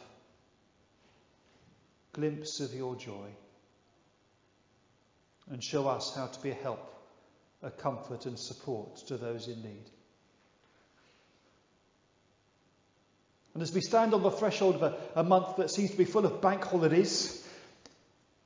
glimpse 2.13 2.61
of 2.61 2.75
your 2.75 2.97
joy, 2.97 3.29
and 5.51 5.63
show 5.63 5.87
us 5.87 6.13
how 6.17 6.27
to 6.27 6.41
be 6.41 6.51
a 6.51 6.55
help 6.55 6.95
a 7.65 7.71
comfort 7.71 8.27
and 8.27 8.39
support 8.39 8.97
to 9.09 9.17
those 9.17 9.49
in 9.49 9.61
need. 9.63 9.91
And 13.55 13.63
as 13.63 13.73
we 13.73 13.81
stand 13.81 14.13
on 14.13 14.23
the 14.23 14.31
threshold 14.31 14.77
of 14.77 14.83
a, 14.83 15.21
a 15.21 15.25
month 15.25 15.57
that 15.57 15.71
seems 15.71 15.91
to 15.93 15.97
be 15.97 16.05
full 16.05 16.27
of 16.27 16.43
bank 16.43 16.63
holidays, 16.65 17.44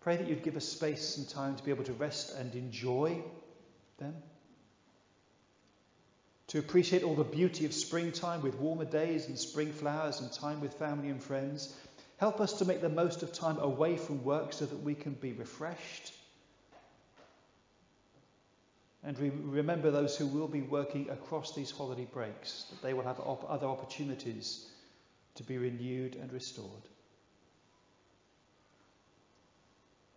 pray 0.00 0.16
that 0.16 0.28
you'd 0.28 0.42
give 0.42 0.56
us 0.56 0.64
space 0.64 1.16
and 1.16 1.28
time 1.28 1.56
to 1.56 1.62
be 1.62 1.70
able 1.70 1.84
to 1.84 1.92
rest 1.92 2.34
and 2.37 2.54
enjoy 2.54 3.22
them. 3.98 4.14
To 6.48 6.58
appreciate 6.58 7.02
all 7.02 7.14
the 7.14 7.24
beauty 7.24 7.66
of 7.66 7.74
springtime 7.74 8.42
with 8.42 8.54
warmer 8.56 8.87
days 8.87 9.26
and 9.28 9.38
spring 9.38 9.72
flowers 9.72 10.20
and 10.20 10.32
time 10.32 10.61
with 10.61 10.74
family 10.74 11.11
and 11.11 11.22
friends. 11.22 11.74
Help 12.16 12.40
us 12.40 12.54
to 12.54 12.64
make 12.64 12.80
the 12.80 12.88
most 12.88 13.22
of 13.22 13.32
time 13.32 13.58
away 13.58 13.96
from 13.96 14.24
work 14.24 14.52
so 14.52 14.64
that 14.64 14.82
we 14.82 14.94
can 14.94 15.12
be 15.12 15.32
refreshed 15.32 16.12
and 19.04 19.16
we 19.18 19.30
remember 19.30 19.90
those 19.90 20.16
who 20.16 20.26
will 20.26 20.48
be 20.48 20.62
working 20.62 21.08
across 21.11 21.54
these 21.54 21.70
holiday 21.70 22.06
breaks, 22.12 22.64
that 22.70 22.82
they 22.82 22.94
will 22.94 23.04
have 23.04 23.20
op- 23.20 23.48
other 23.48 23.66
opportunities 23.66 24.66
to 25.37 25.42
be 25.42 25.56
renewed 25.56 26.16
and 26.16 26.32
restored. 26.32 26.82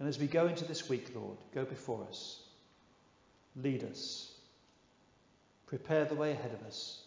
And 0.02 0.10
as 0.10 0.18
we 0.18 0.26
go 0.26 0.48
into 0.48 0.66
this 0.66 0.90
week, 0.90 1.12
Lord, 1.14 1.38
go 1.54 1.64
before 1.64 2.04
us, 2.10 2.42
lead 3.56 3.84
us, 3.84 4.32
prepare 5.68 6.06
the 6.06 6.16
way 6.16 6.32
ahead 6.32 6.56
of 6.56 6.66
us. 6.66 7.04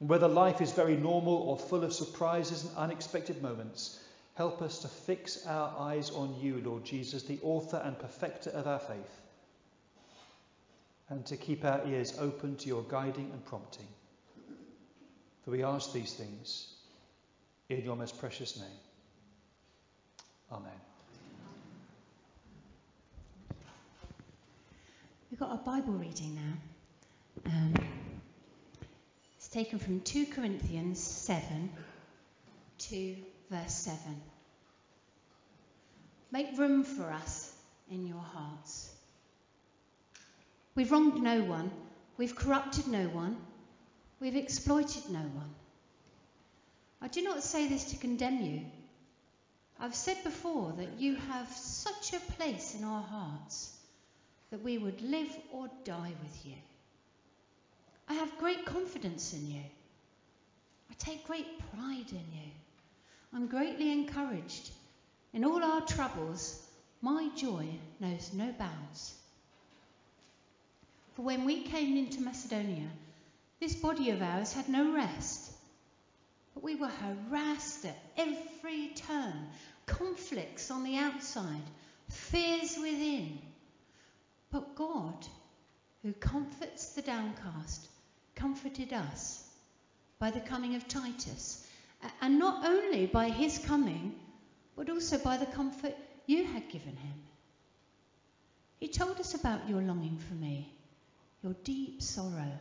And 0.00 0.08
whether 0.08 0.26
life 0.26 0.62
is 0.62 0.72
very 0.72 0.96
normal 0.96 1.34
or 1.34 1.58
full 1.58 1.84
of 1.84 1.92
surprises 1.92 2.64
and 2.64 2.74
unexpected 2.78 3.42
moments, 3.42 4.02
help 4.36 4.62
us 4.62 4.78
to 4.78 4.88
fix 4.88 5.46
our 5.46 5.70
eyes 5.78 6.08
on 6.12 6.34
you, 6.40 6.62
Lord 6.64 6.82
Jesus, 6.82 7.24
the 7.24 7.38
author 7.42 7.82
and 7.84 7.98
perfecter 7.98 8.48
of 8.48 8.66
our 8.66 8.78
faith 8.78 9.20
and 11.10 11.26
to 11.26 11.36
keep 11.36 11.62
our 11.66 11.86
ears 11.86 12.16
open 12.18 12.56
to 12.56 12.68
your 12.68 12.84
guiding 12.84 13.30
and 13.34 13.44
prompting. 13.44 13.88
For 15.44 15.50
we 15.50 15.62
ask 15.62 15.92
these 15.92 16.14
things 16.14 16.72
in 17.68 17.84
your 17.84 17.96
most 17.96 18.18
precious 18.18 18.56
name. 18.56 18.80
Amen. 20.50 20.93
We've 25.30 25.40
got 25.40 25.50
our 25.50 25.58
Bible 25.58 25.94
reading 25.94 26.34
now. 26.34 27.50
Um, 27.50 27.74
it's 29.36 29.48
taken 29.48 29.78
from 29.78 30.00
2 30.00 30.26
Corinthians 30.26 31.02
7 31.02 31.70
to 32.78 33.16
verse 33.50 33.74
7. 33.74 33.98
Make 36.30 36.58
room 36.58 36.84
for 36.84 37.10
us 37.10 37.52
in 37.90 38.06
your 38.06 38.20
hearts. 38.20 38.90
We've 40.74 40.90
wronged 40.90 41.22
no 41.22 41.42
one, 41.42 41.70
we've 42.16 42.36
corrupted 42.36 42.88
no 42.88 43.04
one, 43.08 43.36
we've 44.20 44.36
exploited 44.36 45.08
no 45.10 45.20
one. 45.20 45.54
I 47.00 47.08
do 47.08 47.22
not 47.22 47.42
say 47.42 47.66
this 47.68 47.84
to 47.90 47.96
condemn 47.96 48.40
you. 48.40 48.60
I've 49.80 49.94
said 49.94 50.22
before 50.22 50.72
that 50.76 50.98
you 50.98 51.16
have 51.16 51.48
such 51.48 52.12
a 52.12 52.32
place 52.32 52.74
in 52.74 52.84
our 52.84 53.02
hearts 53.02 53.74
that 54.54 54.62
we 54.62 54.78
would 54.78 55.02
live 55.02 55.36
or 55.50 55.68
die 55.82 56.12
with 56.22 56.46
you. 56.46 56.54
I 58.06 58.14
have 58.14 58.38
great 58.38 58.64
confidence 58.64 59.32
in 59.32 59.50
you. 59.50 59.62
I 60.88 60.94
take 60.96 61.26
great 61.26 61.58
pride 61.72 62.12
in 62.12 62.26
you. 62.32 62.50
I'm 63.32 63.48
greatly 63.48 63.90
encouraged. 63.90 64.70
In 65.32 65.44
all 65.44 65.60
our 65.60 65.80
troubles, 65.80 66.64
my 67.02 67.30
joy 67.34 67.66
knows 67.98 68.30
no 68.32 68.52
bounds. 68.52 69.14
For 71.16 71.22
when 71.22 71.44
we 71.46 71.62
came 71.62 71.96
into 71.96 72.22
Macedonia, 72.22 72.88
this 73.58 73.74
body 73.74 74.10
of 74.10 74.22
ours 74.22 74.52
had 74.52 74.68
no 74.68 74.94
rest. 74.94 75.50
But 76.54 76.62
we 76.62 76.76
were 76.76 76.86
harassed 76.86 77.86
at 77.86 77.98
every 78.16 78.92
turn, 78.94 79.48
conflicts 79.86 80.70
on 80.70 80.84
the 80.84 80.96
outside, 80.96 81.64
fears 82.08 82.76
within. 82.80 83.40
But 84.54 84.76
God, 84.76 85.26
who 86.04 86.12
comforts 86.12 86.92
the 86.92 87.02
downcast, 87.02 87.88
comforted 88.36 88.92
us 88.92 89.42
by 90.20 90.30
the 90.30 90.38
coming 90.38 90.76
of 90.76 90.86
Titus, 90.86 91.66
and 92.20 92.38
not 92.38 92.64
only 92.64 93.06
by 93.06 93.30
his 93.30 93.58
coming, 93.58 94.14
but 94.76 94.88
also 94.88 95.18
by 95.18 95.38
the 95.38 95.46
comfort 95.46 95.96
you 96.26 96.44
had 96.44 96.68
given 96.68 96.94
him. 96.94 97.14
He 98.78 98.86
told 98.86 99.18
us 99.18 99.34
about 99.34 99.68
your 99.68 99.82
longing 99.82 100.18
for 100.18 100.34
me, 100.34 100.72
your 101.42 101.56
deep 101.64 102.00
sorrow, 102.00 102.52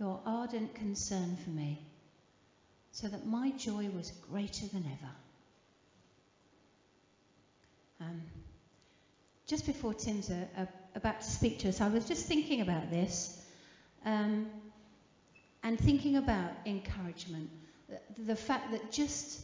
your 0.00 0.20
ardent 0.26 0.74
concern 0.74 1.36
for 1.36 1.50
me, 1.50 1.86
so 2.90 3.06
that 3.06 3.28
my 3.28 3.52
joy 3.52 3.88
was 3.90 4.10
greater 4.28 4.66
than 4.66 4.84
ever. 4.86 5.12
Um, 8.00 8.22
just 9.48 9.64
before 9.66 9.94
Tim's 9.94 10.30
a, 10.30 10.46
a, 10.56 10.68
about 10.94 11.20
to 11.20 11.30
speak 11.30 11.58
to 11.60 11.68
us, 11.68 11.80
I 11.80 11.88
was 11.88 12.06
just 12.06 12.26
thinking 12.26 12.60
about 12.60 12.90
this 12.90 13.40
um, 14.04 14.46
and 15.62 15.78
thinking 15.78 16.16
about 16.16 16.50
encouragement. 16.66 17.50
The, 17.88 18.22
the 18.22 18.36
fact 18.36 18.70
that 18.72 18.90
just 18.90 19.40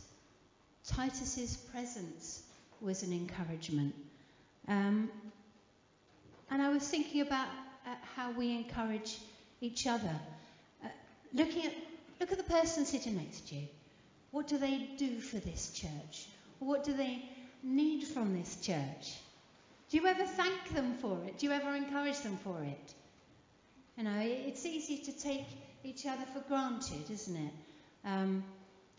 Titus's 0.86 1.56
presence 1.56 2.42
was 2.80 3.02
an 3.02 3.12
encouragement. 3.12 3.94
Um, 4.68 5.10
and 6.50 6.60
I 6.62 6.68
was 6.68 6.86
thinking 6.86 7.22
about 7.22 7.48
uh, 7.86 7.94
how 8.16 8.30
we 8.32 8.54
encourage 8.54 9.18
each 9.60 9.86
other. 9.86 10.14
Uh, 10.84 10.88
looking 11.32 11.66
at, 11.66 11.72
look 12.20 12.32
at 12.32 12.38
the 12.38 12.44
person 12.44 12.84
sitting 12.84 13.16
next 13.16 13.48
to 13.48 13.56
you. 13.56 13.66
What 14.30 14.48
do 14.48 14.58
they 14.58 14.90
do 14.98 15.20
for 15.20 15.36
this 15.36 15.70
church? 15.72 16.26
What 16.58 16.84
do 16.84 16.92
they 16.92 17.28
need 17.62 18.04
from 18.04 18.36
this 18.36 18.56
church? 18.56 19.14
Do 19.94 20.00
you 20.00 20.08
ever 20.08 20.24
thank 20.24 20.74
them 20.74 20.94
for 21.00 21.22
it? 21.24 21.38
Do 21.38 21.46
you 21.46 21.52
ever 21.52 21.72
encourage 21.72 22.18
them 22.22 22.36
for 22.38 22.60
it? 22.64 22.94
You 23.96 24.02
know, 24.02 24.18
it's 24.20 24.66
easy 24.66 24.96
to 24.98 25.12
take 25.12 25.46
each 25.84 26.04
other 26.04 26.24
for 26.32 26.40
granted, 26.48 27.08
isn't 27.08 27.36
it? 27.36 27.52
Um, 28.04 28.42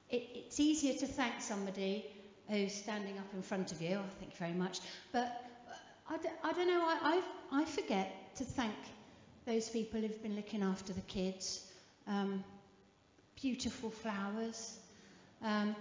it 0.09 0.23
it's 0.33 0.57
easier 0.57 0.93
to 0.93 1.05
thank 1.05 1.41
somebody 1.41 2.05
who's 2.47 2.71
standing 2.71 3.17
up 3.17 3.25
in 3.33 3.41
front 3.41 3.73
of 3.73 3.81
you. 3.81 3.97
Oh, 3.97 4.05
thank 4.19 4.31
you 4.31 4.37
very 4.37 4.53
much. 4.53 4.79
But 5.11 5.25
uh, 5.69 6.13
I 6.13 6.17
d- 6.17 6.29
I 6.45 6.53
don't 6.53 6.69
know, 6.69 6.85
I, 6.85 7.21
I, 7.51 7.61
I 7.63 7.65
forget 7.65 8.33
to 8.37 8.45
thank 8.45 8.75
those 9.45 9.67
people 9.67 9.99
who've 9.99 10.23
been 10.23 10.37
looking 10.37 10.63
after 10.63 10.93
the 10.93 11.01
kids. 11.01 11.59
Um, 12.07 12.41
beautiful 13.41 13.89
flowers. 13.89 14.77
Um, 15.43 15.75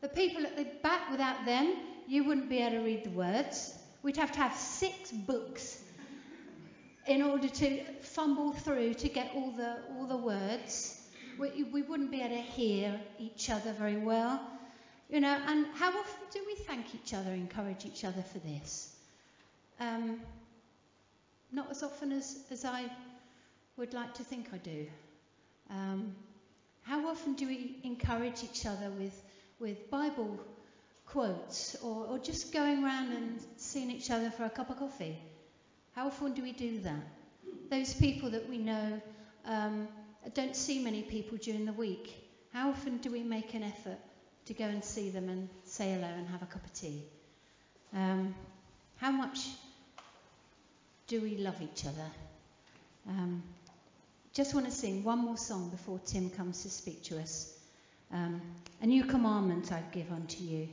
the 0.00 0.08
people 0.08 0.42
at 0.44 0.56
the 0.56 0.66
back, 0.82 1.08
without 1.08 1.46
them, 1.46 1.72
you 2.08 2.24
wouldn't 2.24 2.50
be 2.50 2.58
able 2.58 2.78
to 2.78 2.84
read 2.84 3.04
the 3.04 3.10
words. 3.10 3.75
We'd 4.06 4.18
have 4.18 4.30
to 4.30 4.38
have 4.38 4.54
six 4.54 5.10
books 5.10 5.82
in 7.08 7.22
order 7.22 7.48
to 7.48 7.82
fumble 8.02 8.52
through 8.52 8.94
to 8.94 9.08
get 9.08 9.32
all 9.34 9.50
the, 9.50 9.78
all 9.90 10.06
the 10.06 10.16
words. 10.16 11.02
We, 11.40 11.64
we 11.64 11.82
wouldn't 11.82 12.12
be 12.12 12.20
able 12.20 12.36
to 12.36 12.40
hear 12.40 13.00
each 13.18 13.50
other 13.50 13.72
very 13.72 13.96
well. 13.96 14.40
You 15.10 15.18
know, 15.18 15.36
and 15.48 15.66
how 15.74 15.88
often 15.88 16.22
do 16.32 16.40
we 16.46 16.54
thank 16.54 16.94
each 16.94 17.14
other, 17.14 17.32
encourage 17.32 17.84
each 17.84 18.04
other 18.04 18.22
for 18.22 18.38
this? 18.38 18.94
Um, 19.80 20.20
not 21.50 21.68
as 21.72 21.82
often 21.82 22.12
as, 22.12 22.38
as 22.52 22.64
I 22.64 22.84
would 23.76 23.92
like 23.92 24.14
to 24.14 24.22
think 24.22 24.50
I 24.52 24.58
do. 24.58 24.86
Um, 25.68 26.14
how 26.82 27.08
often 27.08 27.34
do 27.34 27.48
we 27.48 27.80
encourage 27.82 28.44
each 28.44 28.66
other 28.66 28.88
with, 28.90 29.20
with 29.58 29.90
Bible 29.90 30.38
quotes 31.06 31.76
or, 31.82 32.06
or 32.06 32.18
just 32.18 32.52
going 32.52 32.84
around 32.84 33.12
and 33.12 33.40
seeing 33.56 33.90
each 33.90 34.10
other 34.10 34.30
for 34.30 34.44
a 34.44 34.50
cup 34.50 34.70
of 34.70 34.78
coffee? 34.78 35.16
How 35.94 36.06
often 36.08 36.34
do 36.34 36.42
we 36.42 36.52
do 36.52 36.80
that? 36.80 37.02
Those 37.70 37.94
people 37.94 38.30
that 38.30 38.48
we 38.48 38.58
know 38.58 39.00
um, 39.46 39.88
don't 40.34 40.54
see 40.54 40.82
many 40.82 41.02
people 41.02 41.38
during 41.38 41.64
the 41.64 41.72
week. 41.72 42.14
How 42.52 42.70
often 42.70 42.98
do 42.98 43.10
we 43.10 43.22
make 43.22 43.54
an 43.54 43.62
effort 43.62 43.98
to 44.46 44.54
go 44.54 44.64
and 44.64 44.84
see 44.84 45.10
them 45.10 45.28
and 45.28 45.48
say 45.64 45.92
hello 45.92 46.08
and 46.08 46.28
have 46.28 46.42
a 46.42 46.46
cup 46.46 46.64
of 46.64 46.72
tea? 46.72 47.02
Um, 47.94 48.34
how 48.96 49.10
much 49.10 49.48
do 51.06 51.20
we 51.20 51.38
love 51.38 51.60
each 51.62 51.86
other? 51.86 52.10
Um, 53.08 53.42
just 54.32 54.54
want 54.54 54.66
to 54.66 54.72
sing 54.72 55.02
one 55.02 55.20
more 55.20 55.38
song 55.38 55.70
before 55.70 55.98
Tim 56.04 56.28
comes 56.30 56.62
to 56.62 56.70
speak 56.70 57.02
to 57.04 57.18
us. 57.18 57.52
Um, 58.12 58.40
a 58.82 58.86
new 58.86 59.04
commandment 59.04 59.72
I 59.72 59.82
give 59.92 60.12
unto 60.12 60.42
you 60.42 60.68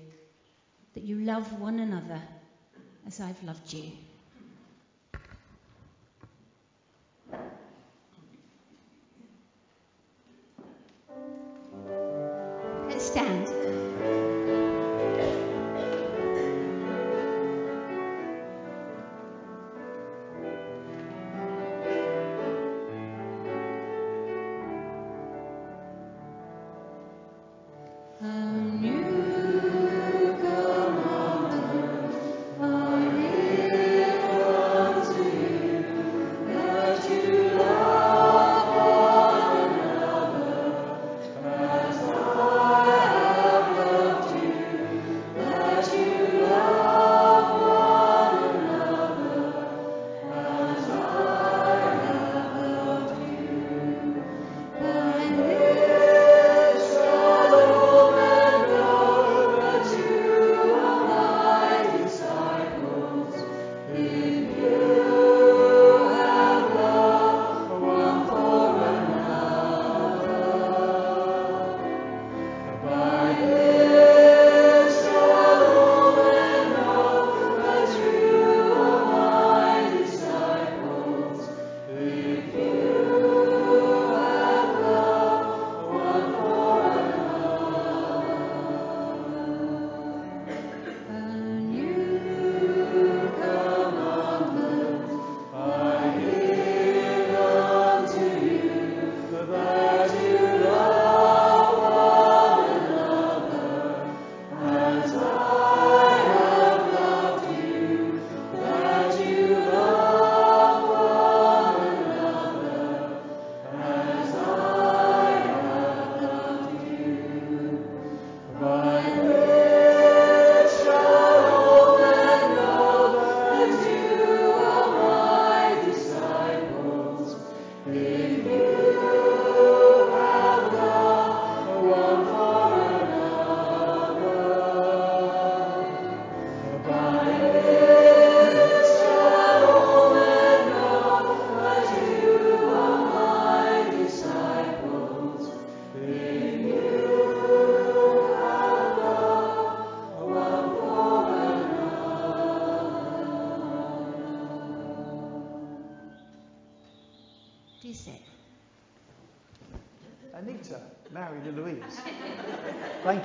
that 0.93 1.03
you 1.03 1.19
love 1.19 1.59
one 1.59 1.79
another 1.79 2.21
as 3.07 3.19
I've 3.19 3.41
loved 3.43 3.73
you. 3.73 3.91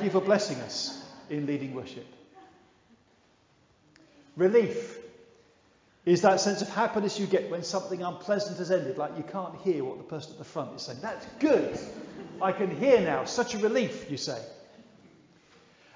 You 0.09 0.21
for 0.21 0.25
blessing 0.25 0.57
us 0.59 1.05
in 1.29 1.47
leading 1.47 1.75
worship. 1.75 2.07
Relief 4.37 4.97
is 6.07 6.23
that 6.23 6.41
sense 6.41 6.63
of 6.63 6.69
happiness 6.71 7.19
you 7.19 7.27
get 7.27 7.51
when 7.51 7.63
something 7.63 8.03
unpleasant 8.03 8.57
has 8.59 8.71
ended, 8.71 8.97
like 8.97 9.17
you 9.17 9.25
can't 9.25 9.55
hear 9.61 9.85
what 9.85 9.99
the 9.99 10.05
person 10.05 10.33
at 10.33 10.39
the 10.39 10.45
front 10.45 10.75
is 10.75 10.83
saying. 10.83 10.99
That's 11.03 11.27
good. 11.39 11.79
I 12.41 12.53
can 12.53 12.75
hear 12.75 13.01
now. 13.01 13.25
Such 13.25 13.55
a 13.55 13.59
relief, 13.59 14.11
you 14.11 14.17
say. 14.17 14.41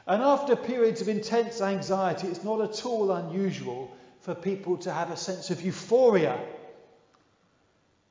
And 0.06 0.22
after 0.22 0.56
periods 0.56 1.00
of 1.00 1.08
intense 1.08 1.62
anxiety, 1.62 2.26
it's 2.26 2.44
not 2.44 2.60
at 2.60 2.84
all 2.84 3.12
unusual 3.12 3.96
for 4.20 4.34
people 4.34 4.76
to 4.78 4.92
have 4.92 5.10
a 5.10 5.16
sense 5.16 5.50
of 5.50 5.62
euphoria. 5.62 6.38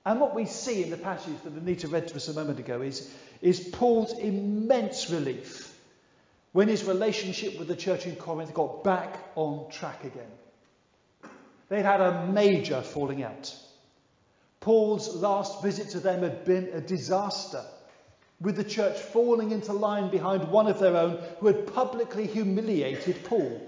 And 0.05 0.19
what 0.19 0.33
we 0.33 0.45
see 0.45 0.81
in 0.81 0.89
the 0.89 0.97
passage 0.97 1.35
that 1.43 1.53
Anita 1.53 1.87
read 1.87 2.07
to 2.07 2.15
us 2.15 2.27
a 2.29 2.33
moment 2.33 2.57
ago 2.57 2.81
is, 2.81 3.13
is 3.41 3.59
Paul's 3.59 4.17
immense 4.17 5.11
relief 5.11 5.70
when 6.51 6.67
his 6.67 6.83
relationship 6.83 7.57
with 7.57 7.67
the 7.67 7.75
church 7.75 8.05
in 8.05 8.15
Corinth 8.15 8.53
got 8.53 8.83
back 8.83 9.17
on 9.35 9.69
track 9.69 10.03
again. 10.03 10.31
They'd 11.69 11.83
had 11.83 12.01
a 12.01 12.27
major 12.27 12.81
falling 12.81 13.23
out. 13.23 13.55
Paul's 14.59 15.15
last 15.15 15.63
visit 15.63 15.89
to 15.91 15.99
them 15.99 16.21
had 16.21 16.43
been 16.43 16.69
a 16.73 16.81
disaster, 16.81 17.63
with 18.41 18.57
the 18.57 18.63
church 18.63 18.97
falling 18.97 19.51
into 19.51 19.71
line 19.71 20.11
behind 20.11 20.49
one 20.49 20.67
of 20.67 20.79
their 20.79 20.97
own 20.97 21.19
who 21.39 21.47
had 21.47 21.73
publicly 21.73 22.27
humiliated 22.27 23.23
Paul. 23.23 23.61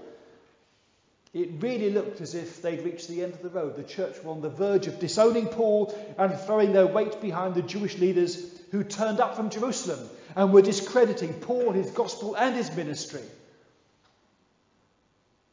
It 1.32 1.62
really 1.62 1.90
looked 1.90 2.20
as 2.20 2.34
if 2.34 2.62
they'd 2.62 2.84
reached 2.84 3.08
the 3.08 3.24
end 3.24 3.32
of 3.34 3.42
the 3.42 3.48
road. 3.48 3.74
The 3.74 3.82
church 3.82 4.22
were 4.22 4.30
on 4.30 4.40
the 4.40 4.50
verge 4.50 4.86
of 4.86 5.00
disowning 5.00 5.46
Paul 5.46 5.92
and 6.16 6.38
throwing 6.40 6.72
their 6.72 6.86
weight 6.86 7.20
behind 7.20 7.54
the 7.54 7.62
Jewish 7.62 7.98
leaders 7.98 8.60
who 8.70 8.84
turned 8.84 9.18
up 9.18 9.34
from 9.34 9.50
Jerusalem 9.50 9.98
and 10.36 10.52
were 10.52 10.62
discrediting 10.62 11.32
Paul, 11.34 11.72
his 11.72 11.90
gospel, 11.90 12.34
and 12.34 12.54
his 12.54 12.74
ministry. 12.74 13.22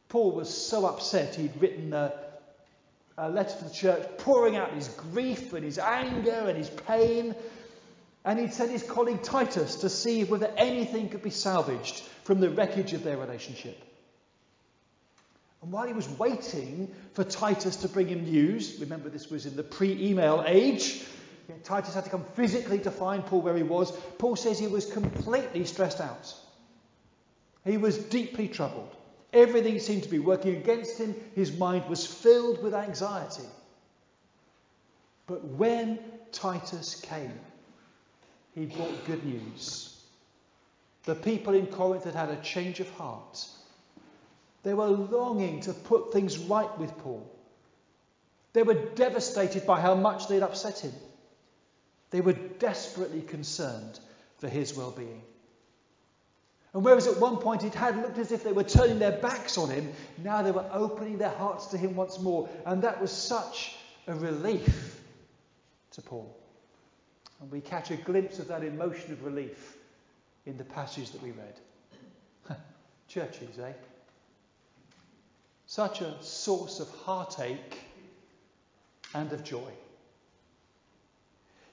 Paul 0.08 0.32
was 0.32 0.52
so 0.52 0.84
upset 0.86 1.36
he'd 1.36 1.60
written 1.60 1.92
a, 1.92 2.12
a 3.16 3.30
letter 3.30 3.56
to 3.58 3.64
the 3.64 3.70
church 3.70 4.06
pouring 4.18 4.56
out 4.56 4.72
his 4.72 4.88
grief 4.88 5.52
and 5.52 5.64
his 5.64 5.78
anger 5.78 6.44
and 6.48 6.58
his 6.58 6.68
pain. 6.68 7.34
And 8.24 8.38
he'd 8.38 8.52
sent 8.52 8.70
his 8.70 8.82
colleague 8.82 9.22
Titus 9.22 9.76
to 9.76 9.88
see 9.88 10.24
whether 10.24 10.52
anything 10.56 11.08
could 11.08 11.22
be 11.22 11.30
salvaged 11.30 12.00
from 12.24 12.40
the 12.40 12.50
wreckage 12.50 12.92
of 12.92 13.02
their 13.02 13.16
relationship. 13.16 13.80
And 15.62 15.72
while 15.72 15.86
he 15.86 15.92
was 15.92 16.08
waiting 16.18 16.92
for 17.14 17.24
Titus 17.24 17.76
to 17.76 17.88
bring 17.88 18.08
him 18.08 18.24
news, 18.24 18.78
remember 18.80 19.08
this 19.08 19.30
was 19.30 19.46
in 19.46 19.56
the 19.56 19.62
pre 19.62 19.92
email 20.10 20.44
age, 20.46 21.04
Titus 21.64 21.94
had 21.94 22.04
to 22.04 22.10
come 22.10 22.24
physically 22.34 22.78
to 22.80 22.90
find 22.90 23.24
Paul 23.24 23.42
where 23.42 23.56
he 23.56 23.62
was. 23.62 23.92
Paul 24.18 24.36
says 24.36 24.58
he 24.58 24.66
was 24.66 24.86
completely 24.86 25.64
stressed 25.64 26.00
out. 26.00 26.34
He 27.64 27.76
was 27.76 27.98
deeply 27.98 28.48
troubled. 28.48 28.94
Everything 29.32 29.78
seemed 29.78 30.02
to 30.02 30.08
be 30.08 30.18
working 30.18 30.56
against 30.56 30.98
him. 30.98 31.14
His 31.34 31.56
mind 31.56 31.88
was 31.88 32.06
filled 32.06 32.62
with 32.62 32.74
anxiety. 32.74 33.48
But 35.26 35.44
when 35.44 35.98
Titus 36.32 37.00
came, 37.00 37.38
he 38.54 38.66
brought 38.66 39.06
good 39.06 39.24
news. 39.24 40.00
The 41.04 41.14
people 41.14 41.54
in 41.54 41.66
Corinth 41.66 42.04
had 42.04 42.14
had 42.14 42.28
a 42.28 42.42
change 42.42 42.80
of 42.80 42.90
heart. 42.90 43.46
They 44.62 44.74
were 44.74 44.86
longing 44.86 45.60
to 45.62 45.72
put 45.72 46.12
things 46.12 46.38
right 46.38 46.78
with 46.78 46.96
Paul. 46.98 47.28
They 48.52 48.62
were 48.62 48.74
devastated 48.74 49.66
by 49.66 49.80
how 49.80 49.94
much 49.94 50.28
they'd 50.28 50.42
upset 50.42 50.80
him. 50.80 50.92
They 52.12 52.20
were 52.20 52.34
desperately 52.34 53.22
concerned 53.22 53.98
for 54.38 54.48
his 54.48 54.76
well 54.76 54.92
being. 54.92 55.22
And 56.74 56.84
whereas 56.84 57.06
at 57.06 57.18
one 57.18 57.38
point 57.38 57.64
it 57.64 57.74
had 57.74 57.96
looked 57.96 58.18
as 58.18 58.32
if 58.32 58.44
they 58.44 58.52
were 58.52 58.64
turning 58.64 58.98
their 58.98 59.18
backs 59.18 59.58
on 59.58 59.68
him, 59.68 59.92
now 60.22 60.42
they 60.42 60.52
were 60.52 60.68
opening 60.72 61.18
their 61.18 61.30
hearts 61.30 61.66
to 61.66 61.78
him 61.78 61.96
once 61.96 62.18
more. 62.20 62.48
And 62.64 62.82
that 62.82 63.00
was 63.00 63.10
such 63.10 63.76
a 64.06 64.14
relief 64.14 65.00
to 65.92 66.02
Paul. 66.02 66.34
And 67.40 67.50
we 67.50 67.60
catch 67.60 67.90
a 67.90 67.96
glimpse 67.96 68.38
of 68.38 68.48
that 68.48 68.62
emotion 68.62 69.12
of 69.12 69.24
relief 69.24 69.76
in 70.46 70.56
the 70.56 70.64
passage 70.64 71.10
that 71.10 71.22
we 71.22 71.32
read. 71.32 72.58
Churches, 73.08 73.58
eh? 73.58 73.72
Such 75.66 76.02
a 76.02 76.14
source 76.22 76.80
of 76.80 76.88
heartache 76.90 77.78
and 79.14 79.32
of 79.32 79.44
joy. 79.44 79.72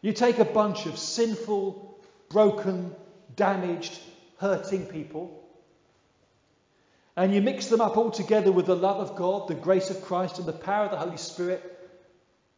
You 0.02 0.14
take 0.14 0.40
a 0.40 0.46
bunch 0.46 0.86
of 0.86 0.98
sinful, 0.98 2.00
broken, 2.30 2.96
damaged, 3.36 4.00
hurting 4.38 4.86
people. 4.86 5.44
And 7.16 7.34
you 7.34 7.42
mix 7.42 7.68
them 7.68 7.82
up 7.82 7.98
all 7.98 8.12
together 8.12 8.52
with 8.52 8.68
the 8.68 8.76
love 8.76 8.98
of 8.98 9.18
God, 9.18 9.50
the 9.50 9.56
grace 9.56 9.90
of 9.90 10.02
Christ, 10.04 10.40
and 10.40 10.48
the 10.48 10.54
power 10.54 10.86
of 10.86 10.92
the 10.92 10.98
Holy 10.98 11.18
Spirit. 11.18 11.90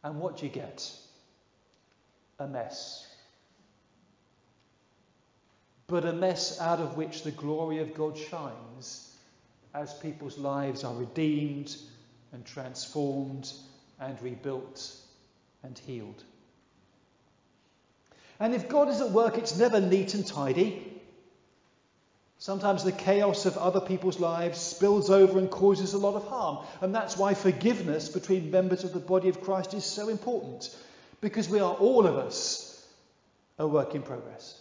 And 0.04 0.20
what 0.20 0.36
do 0.36 0.46
you 0.46 0.52
get? 0.52 0.88
A 2.38 2.46
mess. 2.46 3.08
But 5.88 6.04
a 6.04 6.12
mess 6.12 6.60
out 6.60 6.78
of 6.78 6.96
which 6.96 7.24
the 7.24 7.32
glory 7.32 7.78
of 7.78 7.92
God 7.92 8.16
shines 8.16 9.16
as 9.74 9.92
people's 9.94 10.38
lives 10.38 10.84
are 10.84 10.94
redeemed 10.94 11.76
and 12.32 12.44
transformed 12.44 13.52
and 13.98 14.20
rebuilt 14.22 14.94
and 15.62 15.78
healed. 15.78 16.22
And 18.40 18.54
if 18.54 18.68
God 18.68 18.88
is 18.88 19.00
at 19.00 19.10
work, 19.10 19.38
it's 19.38 19.56
never 19.56 19.80
neat 19.80 20.14
and 20.14 20.26
tidy. 20.26 20.88
Sometimes 22.38 22.82
the 22.82 22.90
chaos 22.90 23.46
of 23.46 23.56
other 23.56 23.80
people's 23.80 24.18
lives 24.18 24.60
spills 24.60 25.10
over 25.10 25.38
and 25.38 25.48
causes 25.48 25.92
a 25.92 25.98
lot 25.98 26.16
of 26.16 26.26
harm. 26.26 26.66
And 26.80 26.92
that's 26.92 27.16
why 27.16 27.34
forgiveness 27.34 28.08
between 28.08 28.50
members 28.50 28.82
of 28.82 28.92
the 28.92 28.98
body 28.98 29.28
of 29.28 29.40
Christ 29.42 29.74
is 29.74 29.84
so 29.84 30.08
important. 30.08 30.74
Because 31.20 31.48
we 31.48 31.60
are 31.60 31.74
all 31.74 32.04
of 32.04 32.16
us 32.16 32.84
a 33.58 33.68
work 33.68 33.94
in 33.94 34.02
progress. 34.02 34.58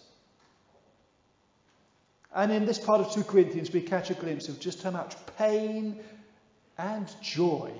And 2.35 2.51
in 2.51 2.65
this 2.65 2.77
part 2.77 3.01
of 3.01 3.11
2 3.11 3.23
Corinthians, 3.23 3.71
we 3.73 3.81
catch 3.81 4.09
a 4.11 4.13
glimpse 4.13 4.47
of 4.47 4.59
just 4.59 4.83
how 4.83 4.91
much 4.91 5.15
pain 5.37 5.99
and 6.77 7.11
joy 7.21 7.71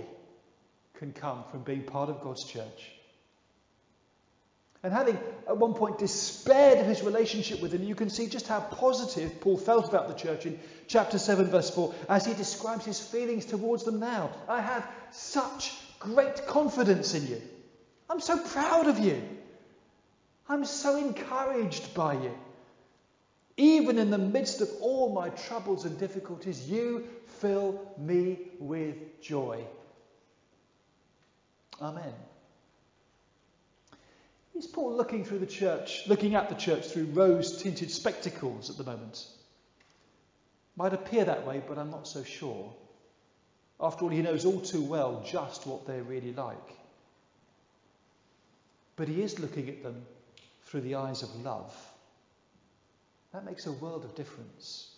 can 0.95 1.13
come 1.13 1.43
from 1.51 1.61
being 1.63 1.83
part 1.83 2.09
of 2.09 2.21
God's 2.21 2.43
church. 2.45 2.91
And 4.83 4.91
having 4.91 5.15
at 5.47 5.57
one 5.57 5.75
point 5.75 5.99
despaired 5.99 6.79
of 6.79 6.87
his 6.87 7.03
relationship 7.03 7.61
with 7.61 7.71
him, 7.71 7.83
you 7.83 7.93
can 7.93 8.09
see 8.09 8.27
just 8.27 8.47
how 8.47 8.61
positive 8.61 9.39
Paul 9.39 9.57
felt 9.57 9.87
about 9.87 10.07
the 10.07 10.15
church 10.15 10.47
in 10.47 10.59
chapter 10.87 11.19
7, 11.19 11.47
verse 11.47 11.69
4, 11.69 11.93
as 12.09 12.25
he 12.25 12.33
describes 12.33 12.83
his 12.83 12.99
feelings 12.99 13.45
towards 13.45 13.83
them 13.83 13.99
now. 13.99 14.31
I 14.47 14.59
have 14.59 14.87
such 15.11 15.73
great 15.99 16.47
confidence 16.47 17.13
in 17.13 17.27
you. 17.27 17.41
I'm 18.09 18.19
so 18.19 18.37
proud 18.37 18.87
of 18.87 18.97
you. 18.97 19.21
I'm 20.49 20.65
so 20.65 20.97
encouraged 20.97 21.93
by 21.93 22.13
you. 22.13 22.33
Even 23.57 23.99
in 23.99 24.09
the 24.09 24.17
midst 24.17 24.61
of 24.61 24.69
all 24.81 25.13
my 25.13 25.29
troubles 25.29 25.85
and 25.85 25.99
difficulties, 25.99 26.67
you 26.67 27.07
fill 27.39 27.93
me 27.97 28.39
with 28.59 29.21
joy. 29.21 29.63
Amen. 31.79 32.13
Is 34.55 34.67
Paul 34.67 34.95
looking 34.95 35.23
through 35.23 35.39
the 35.39 35.45
church, 35.45 36.07
looking 36.07 36.35
at 36.35 36.49
the 36.49 36.55
church 36.55 36.87
through 36.87 37.05
rose 37.05 37.61
tinted 37.61 37.89
spectacles 37.89 38.69
at 38.69 38.77
the 38.77 38.83
moment? 38.83 39.27
Might 40.75 40.93
appear 40.93 41.25
that 41.25 41.45
way, 41.45 41.61
but 41.67 41.77
I'm 41.77 41.91
not 41.91 42.07
so 42.07 42.23
sure. 42.23 42.73
After 43.79 44.05
all, 44.05 44.11
he 44.11 44.21
knows 44.21 44.45
all 44.45 44.59
too 44.59 44.81
well 44.81 45.23
just 45.25 45.65
what 45.65 45.87
they're 45.87 46.03
really 46.03 46.33
like. 46.33 46.77
But 48.95 49.07
he 49.07 49.21
is 49.21 49.39
looking 49.39 49.69
at 49.69 49.83
them 49.83 50.05
through 50.65 50.81
the 50.81 50.95
eyes 50.95 51.23
of 51.23 51.35
love. 51.43 51.75
That 53.33 53.45
makes 53.45 53.65
a 53.65 53.71
world 53.71 54.03
of 54.03 54.15
difference. 54.15 54.93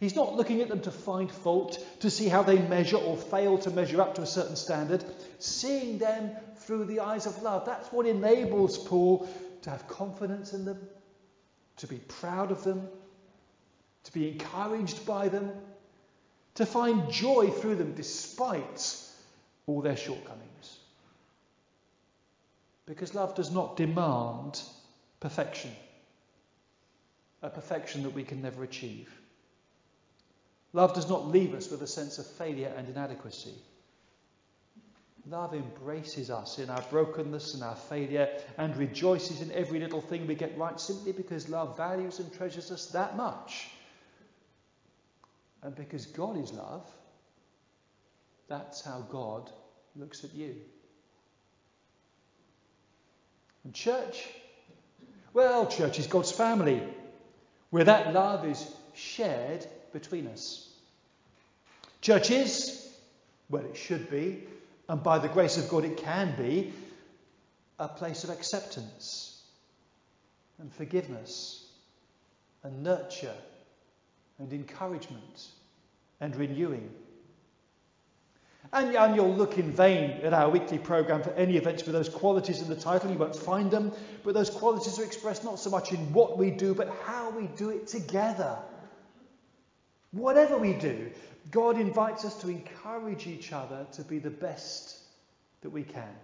He's 0.00 0.16
not 0.16 0.34
looking 0.34 0.60
at 0.60 0.68
them 0.68 0.80
to 0.82 0.90
find 0.90 1.30
fault, 1.30 1.78
to 2.00 2.10
see 2.10 2.28
how 2.28 2.42
they 2.42 2.58
measure 2.58 2.96
or 2.96 3.16
fail 3.16 3.58
to 3.58 3.70
measure 3.70 4.00
up 4.00 4.14
to 4.16 4.22
a 4.22 4.26
certain 4.26 4.56
standard. 4.56 5.04
Seeing 5.38 5.98
them 5.98 6.30
through 6.70 6.84
the 6.84 7.00
eyes 7.00 7.26
of 7.26 7.42
love. 7.42 7.66
That's 7.66 7.90
what 7.90 8.06
enables 8.06 8.78
Paul 8.78 9.28
to 9.62 9.70
have 9.70 9.88
confidence 9.88 10.52
in 10.52 10.64
them, 10.64 10.78
to 11.78 11.88
be 11.88 11.96
proud 11.96 12.52
of 12.52 12.62
them, 12.62 12.88
to 14.04 14.12
be 14.12 14.28
encouraged 14.28 15.04
by 15.04 15.26
them, 15.26 15.50
to 16.54 16.64
find 16.64 17.10
joy 17.10 17.50
through 17.50 17.74
them 17.74 17.94
despite 17.94 18.96
all 19.66 19.80
their 19.80 19.96
shortcomings. 19.96 20.78
Because 22.86 23.16
love 23.16 23.34
does 23.34 23.50
not 23.50 23.76
demand 23.76 24.62
perfection, 25.18 25.72
a 27.42 27.50
perfection 27.50 28.04
that 28.04 28.14
we 28.14 28.22
can 28.22 28.42
never 28.42 28.62
achieve. 28.62 29.10
Love 30.72 30.94
does 30.94 31.08
not 31.08 31.26
leave 31.26 31.52
us 31.52 31.68
with 31.68 31.82
a 31.82 31.88
sense 31.88 32.20
of 32.20 32.26
failure 32.28 32.72
and 32.76 32.88
inadequacy. 32.88 33.54
Love 35.28 35.54
embraces 35.54 36.30
us 36.30 36.58
in 36.58 36.70
our 36.70 36.82
brokenness 36.90 37.54
and 37.54 37.62
our 37.62 37.76
failure 37.76 38.28
and 38.56 38.76
rejoices 38.76 39.42
in 39.42 39.52
every 39.52 39.78
little 39.78 40.00
thing 40.00 40.26
we 40.26 40.34
get 40.34 40.56
right 40.56 40.80
simply 40.80 41.12
because 41.12 41.48
love 41.48 41.76
values 41.76 42.18
and 42.18 42.32
treasures 42.32 42.70
us 42.70 42.86
that 42.86 43.16
much. 43.16 43.68
And 45.62 45.74
because 45.76 46.06
God 46.06 46.38
is 46.38 46.52
love, 46.52 46.86
that's 48.48 48.82
how 48.82 49.00
God 49.10 49.50
looks 49.94 50.24
at 50.24 50.34
you. 50.34 50.56
And 53.64 53.74
church, 53.74 54.26
well, 55.34 55.66
church 55.66 55.98
is 55.98 56.06
God's 56.06 56.32
family, 56.32 56.82
where 57.68 57.84
that 57.84 58.14
love 58.14 58.46
is 58.46 58.74
shared 58.94 59.66
between 59.92 60.26
us. 60.28 60.66
Church 62.00 62.30
is, 62.30 62.88
well, 63.50 63.64
it 63.64 63.76
should 63.76 64.10
be, 64.10 64.44
and 64.90 65.04
by 65.04 65.20
the 65.20 65.28
grace 65.28 65.56
of 65.56 65.68
God, 65.68 65.84
it 65.84 65.96
can 65.98 66.34
be, 66.36 66.72
a 67.78 67.86
place 67.86 68.24
of 68.24 68.30
acceptance 68.30 69.40
and 70.58 70.74
forgiveness 70.74 71.64
and 72.64 72.82
nurture 72.82 73.36
and 74.40 74.52
encouragement 74.52 75.46
and 76.20 76.34
renewing. 76.34 76.90
And, 78.72 78.96
and, 78.96 79.14
you'll 79.14 79.32
look 79.32 79.58
in 79.58 79.70
vain 79.70 80.10
at 80.24 80.34
our 80.34 80.50
weekly 80.50 80.78
programme 80.78 81.22
for 81.22 81.30
any 81.34 81.56
events 81.56 81.84
with 81.84 81.94
those 81.94 82.08
qualities 82.08 82.60
in 82.60 82.68
the 82.68 82.74
title. 82.74 83.12
You 83.12 83.18
won't 83.18 83.36
find 83.36 83.70
them. 83.70 83.92
But 84.24 84.34
those 84.34 84.50
qualities 84.50 84.98
are 84.98 85.04
expressed 85.04 85.44
not 85.44 85.60
so 85.60 85.70
much 85.70 85.92
in 85.92 86.12
what 86.12 86.36
we 86.36 86.50
do, 86.50 86.74
but 86.74 86.92
how 87.04 87.30
we 87.30 87.46
do 87.56 87.70
it 87.70 87.86
together. 87.86 88.58
Whatever 90.10 90.58
we 90.58 90.72
do, 90.72 91.12
God 91.50 91.78
invites 91.78 92.24
us 92.24 92.36
to 92.42 92.48
encourage 92.48 93.26
each 93.26 93.52
other 93.52 93.86
to 93.92 94.02
be 94.02 94.18
the 94.18 94.30
best 94.30 94.98
that 95.62 95.70
we 95.70 95.82
can. 95.82 96.14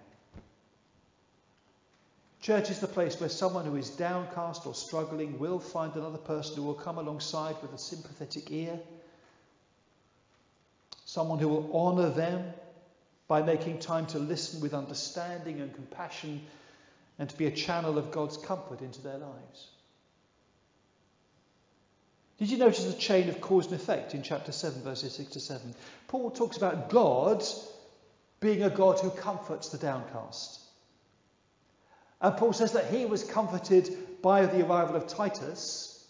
Church 2.41 2.70
is 2.70 2.79
the 2.79 2.87
place 2.87 3.18
where 3.18 3.29
someone 3.29 3.64
who 3.64 3.77
is 3.77 3.91
downcast 3.91 4.66
or 4.66 4.74
struggling 4.74 5.39
will 5.39 5.59
find 5.59 5.95
another 5.95 6.18
person 6.18 6.57
who 6.57 6.62
will 6.62 6.74
come 6.74 6.99
alongside 6.99 7.57
with 7.62 7.72
a 7.72 7.79
sympathetic 7.79 8.51
ear 8.51 8.79
someone 11.07 11.39
who 11.39 11.49
will 11.49 11.70
honour 11.72 12.11
them 12.11 12.53
by 13.29 13.41
making 13.41 13.79
time 13.79 14.07
to 14.07 14.18
listen 14.18 14.61
with 14.61 14.74
understanding 14.74 15.61
and 15.61 15.72
compassion 15.74 16.43
and 17.18 17.31
to 17.31 17.39
be 17.39 17.47
a 17.47 17.51
channel 17.51 17.97
of 17.97 18.11
God's 18.11 18.37
comfort 18.37 18.83
into 18.83 19.01
their 19.01 19.16
lives. 19.16 19.68
Did 22.39 22.51
you 22.51 22.59
notice 22.59 22.84
the 22.84 22.93
chain 22.93 23.28
of 23.28 23.41
cause 23.41 23.66
and 23.66 23.74
effect 23.74 24.14
in 24.14 24.22
chapter 24.22 24.53
7, 24.53 24.82
verses 24.82 25.14
6 25.14 25.30
to 25.32 25.41
7? 25.41 25.74
Paul 26.07 26.30
talks 26.30 26.59
about 26.59 26.91
God 26.91 27.43
being 28.41 28.62
a 28.62 28.70
God 28.70 29.01
who 29.01 29.11
comforts 29.11 29.70
the 29.70 29.78
downcast. 29.78 30.61
And 32.20 32.37
Paul 32.37 32.53
says 32.53 32.72
that 32.72 32.93
he 32.93 33.07
was 33.07 33.24
comforted 33.24 34.22
by 34.22 34.47
the 34.47 34.66
arrival 34.66 34.97
of 34.97 35.07
Titus, 35.07 36.05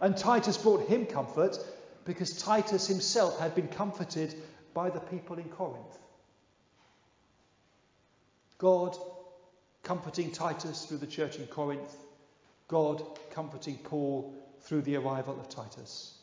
and 0.00 0.16
Titus 0.16 0.56
brought 0.56 0.88
him 0.88 1.06
comfort 1.06 1.58
because 2.04 2.40
Titus 2.42 2.86
himself 2.86 3.38
had 3.40 3.54
been 3.54 3.68
comforted 3.68 4.34
by 4.72 4.90
the 4.90 5.00
people 5.00 5.38
in 5.38 5.48
Corinth. 5.48 5.98
God 8.58 8.96
comforting 9.82 10.30
Titus 10.30 10.84
through 10.84 10.98
the 10.98 11.06
church 11.06 11.36
in 11.36 11.46
Corinth, 11.46 11.96
God 12.68 13.02
comforting 13.30 13.78
Paul 13.78 14.34
through 14.62 14.82
the 14.82 14.96
arrival 14.96 15.38
of 15.38 15.48
Titus. 15.48 16.14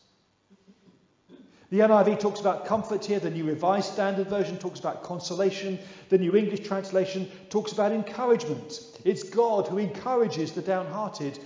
The 1.68 1.80
NIV 1.80 2.20
talks 2.20 2.38
about 2.38 2.66
comfort 2.66 3.04
here, 3.04 3.18
the 3.18 3.30
New 3.30 3.44
Revised 3.44 3.92
Standard 3.92 4.28
Version 4.28 4.56
talks 4.56 4.78
about 4.78 5.02
consolation, 5.02 5.80
the 6.10 6.18
New 6.18 6.36
English 6.36 6.66
Translation 6.66 7.28
talks 7.50 7.72
about 7.72 7.90
encouragement. 7.90 8.80
It's 9.04 9.24
God 9.24 9.66
who 9.66 9.78
encourages 9.78 10.52
the 10.52 10.62
downhearted. 10.62 11.36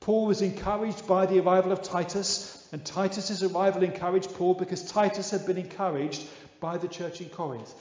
Paul 0.00 0.26
was 0.26 0.42
encouraged 0.42 1.06
by 1.06 1.24
the 1.24 1.40
arrival 1.40 1.72
of 1.72 1.82
Titus, 1.82 2.68
and 2.70 2.84
Titus's 2.84 3.42
arrival 3.42 3.82
encouraged 3.82 4.34
Paul 4.34 4.52
because 4.52 4.90
Titus 4.90 5.30
had 5.30 5.46
been 5.46 5.56
encouraged 5.56 6.26
by 6.60 6.76
the 6.76 6.88
church 6.88 7.22
in 7.22 7.30
Corinth. 7.30 7.72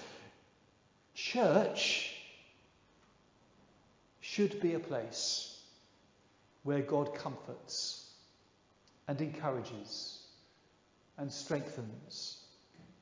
Church 1.14 2.16
should 4.22 4.62
be 4.62 4.76
a 4.76 4.80
place 4.80 5.60
where 6.64 6.82
God 6.82 7.16
comforts 7.16 8.05
and 9.08 9.20
encourages 9.22 10.26
and 11.18 11.32
strengthens 11.32 12.40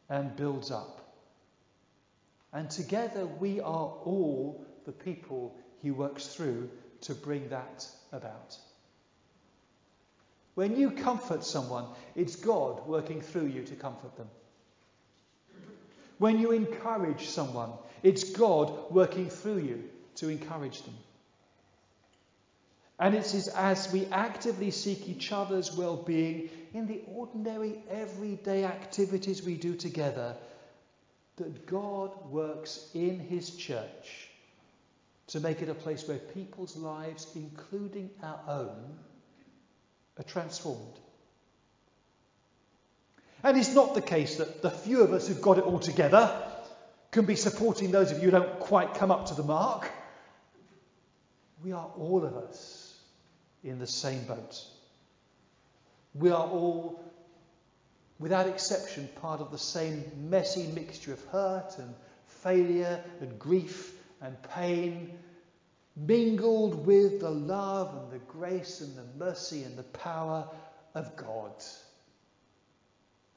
and 0.09 0.35
builds 0.35 0.71
up. 0.71 1.15
And 2.51 2.69
together 2.69 3.25
we 3.25 3.59
are 3.59 3.65
all 4.03 4.65
the 4.85 4.91
people 4.91 5.55
he 5.81 5.91
works 5.91 6.27
through 6.27 6.69
to 7.01 7.15
bring 7.15 7.49
that 7.49 7.87
about. 8.11 8.57
When 10.55 10.77
you 10.77 10.91
comfort 10.91 11.43
someone, 11.43 11.85
it's 12.15 12.35
God 12.35 12.87
working 12.87 13.21
through 13.21 13.47
you 13.47 13.63
to 13.63 13.75
comfort 13.75 14.15
them. 14.15 14.29
When 16.19 16.39
you 16.39 16.51
encourage 16.51 17.25
someone, 17.25 17.71
it's 18.03 18.23
God 18.23 18.91
working 18.91 19.29
through 19.29 19.59
you 19.59 19.83
to 20.15 20.29
encourage 20.29 20.83
them. 20.83 20.93
And 22.99 23.15
it 23.15 23.33
is 23.33 23.47
as 23.47 23.91
we 23.91 24.05
actively 24.07 24.71
seek 24.71 25.09
each 25.09 25.31
other's 25.31 25.75
well 25.75 25.97
being 25.97 26.49
in 26.73 26.87
the 26.87 27.01
ordinary, 27.07 27.75
everyday 27.89 28.65
activities 28.65 29.43
we 29.43 29.55
do 29.55 29.75
together 29.75 30.35
that 31.37 31.65
God 31.65 32.11
works 32.29 32.89
in 32.93 33.19
His 33.19 33.49
church 33.55 34.29
to 35.27 35.39
make 35.39 35.61
it 35.61 35.69
a 35.69 35.73
place 35.73 36.07
where 36.07 36.17
people's 36.17 36.75
lives, 36.75 37.27
including 37.35 38.11
our 38.21 38.39
own, 38.47 38.99
are 40.19 40.23
transformed. 40.23 40.99
And 43.43 43.57
it's 43.57 43.73
not 43.73 43.95
the 43.95 44.01
case 44.01 44.37
that 44.37 44.61
the 44.61 44.69
few 44.69 45.01
of 45.01 45.11
us 45.11 45.27
who've 45.27 45.41
got 45.41 45.57
it 45.57 45.63
all 45.63 45.79
together 45.79 46.31
can 47.11 47.25
be 47.25 47.35
supporting 47.35 47.91
those 47.91 48.11
of 48.11 48.19
you 48.19 48.25
who 48.25 48.31
don't 48.31 48.59
quite 48.59 48.93
come 48.93 49.11
up 49.11 49.27
to 49.27 49.33
the 49.33 49.43
mark. 49.43 49.91
We 51.63 51.71
are 51.71 51.89
all 51.97 52.23
of 52.23 52.35
us 52.35 52.82
in 53.63 53.79
the 53.79 53.87
same 53.87 54.23
boat. 54.25 54.63
We 56.13 56.29
are 56.29 56.45
all, 56.45 57.03
without 58.19 58.47
exception, 58.47 59.09
part 59.21 59.41
of 59.41 59.51
the 59.51 59.57
same 59.57 60.03
messy 60.29 60.67
mixture 60.67 61.13
of 61.13 61.23
hurt 61.25 61.77
and 61.77 61.93
failure 62.27 63.03
and 63.21 63.39
grief 63.39 63.93
and 64.21 64.35
pain 64.43 65.17
mingled 65.95 66.85
with 66.85 67.19
the 67.19 67.29
love 67.29 67.95
and 67.95 68.11
the 68.11 68.25
grace 68.25 68.81
and 68.81 68.95
the 68.97 69.25
mercy 69.25 69.63
and 69.63 69.77
the 69.77 69.83
power 69.83 70.47
of 70.95 71.15
God. 71.15 71.51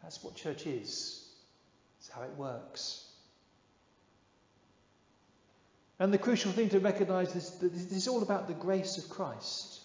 That's 0.02 0.22
what 0.22 0.34
church 0.34 0.66
is. 0.66 1.28
It's 1.98 2.08
how 2.08 2.22
it 2.22 2.34
works. 2.36 3.04
And 5.98 6.12
the 6.12 6.18
crucial 6.18 6.52
thing 6.52 6.68
to 6.70 6.80
recognize 6.80 7.34
is 7.34 7.50
that 7.58 7.72
this 7.72 7.92
is 7.92 8.08
all 8.08 8.22
about 8.22 8.48
the 8.48 8.54
grace 8.54 8.98
of 8.98 9.08
Christ. 9.08 9.75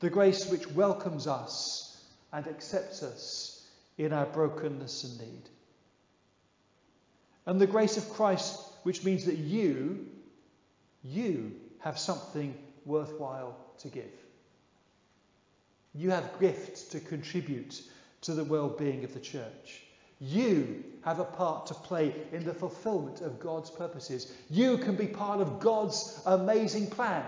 The 0.00 0.10
grace 0.10 0.48
which 0.48 0.70
welcomes 0.70 1.26
us 1.26 2.04
and 2.32 2.46
accepts 2.46 3.02
us 3.02 3.66
in 3.96 4.12
our 4.12 4.26
brokenness 4.26 5.04
and 5.04 5.18
need. 5.20 5.48
And 7.46 7.60
the 7.60 7.66
grace 7.66 7.96
of 7.96 8.08
Christ, 8.10 8.60
which 8.82 9.04
means 9.04 9.24
that 9.24 9.38
you, 9.38 10.06
you 11.02 11.52
have 11.80 11.98
something 11.98 12.54
worthwhile 12.84 13.56
to 13.78 13.88
give. 13.88 14.12
You 15.94 16.10
have 16.10 16.38
gifts 16.38 16.84
to 16.88 17.00
contribute 17.00 17.80
to 18.22 18.34
the 18.34 18.44
well 18.44 18.68
being 18.68 19.04
of 19.04 19.14
the 19.14 19.20
church. 19.20 19.82
You 20.20 20.84
have 21.02 21.20
a 21.20 21.24
part 21.24 21.66
to 21.66 21.74
play 21.74 22.14
in 22.32 22.44
the 22.44 22.54
fulfillment 22.54 23.20
of 23.20 23.38
God's 23.38 23.70
purposes. 23.70 24.32
You 24.50 24.78
can 24.78 24.96
be 24.96 25.06
part 25.06 25.40
of 25.40 25.60
God's 25.60 26.20
amazing 26.26 26.88
plan. 26.88 27.24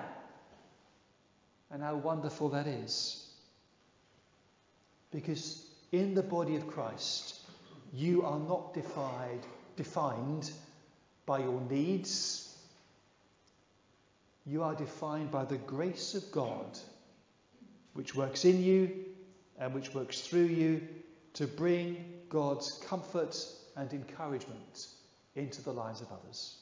And 1.70 1.82
how 1.82 1.96
wonderful 1.96 2.48
that 2.50 2.66
is. 2.66 3.26
Because 5.12 5.66
in 5.92 6.14
the 6.14 6.22
body 6.22 6.56
of 6.56 6.66
Christ, 6.66 7.40
you 7.92 8.22
are 8.22 8.38
not 8.38 8.74
defied, 8.74 9.40
defined 9.76 10.50
by 11.26 11.40
your 11.40 11.60
needs 11.70 12.50
you 14.46 14.62
are 14.62 14.74
defined 14.74 15.30
by 15.30 15.44
the 15.44 15.58
grace 15.58 16.14
of 16.14 16.30
God, 16.32 16.78
which 17.94 18.14
works 18.14 18.44
in 18.44 18.62
you 18.62 18.90
and 19.58 19.74
which 19.74 19.94
works 19.94 20.20
through 20.20 20.46
you 20.46 20.80
to 21.34 21.46
bring 21.46 22.04
God's 22.28 22.72
comfort 22.86 23.36
and 23.76 23.92
encouragement 23.92 24.88
into 25.36 25.62
the 25.62 25.72
lives 25.72 26.00
of 26.00 26.08
others. 26.10 26.56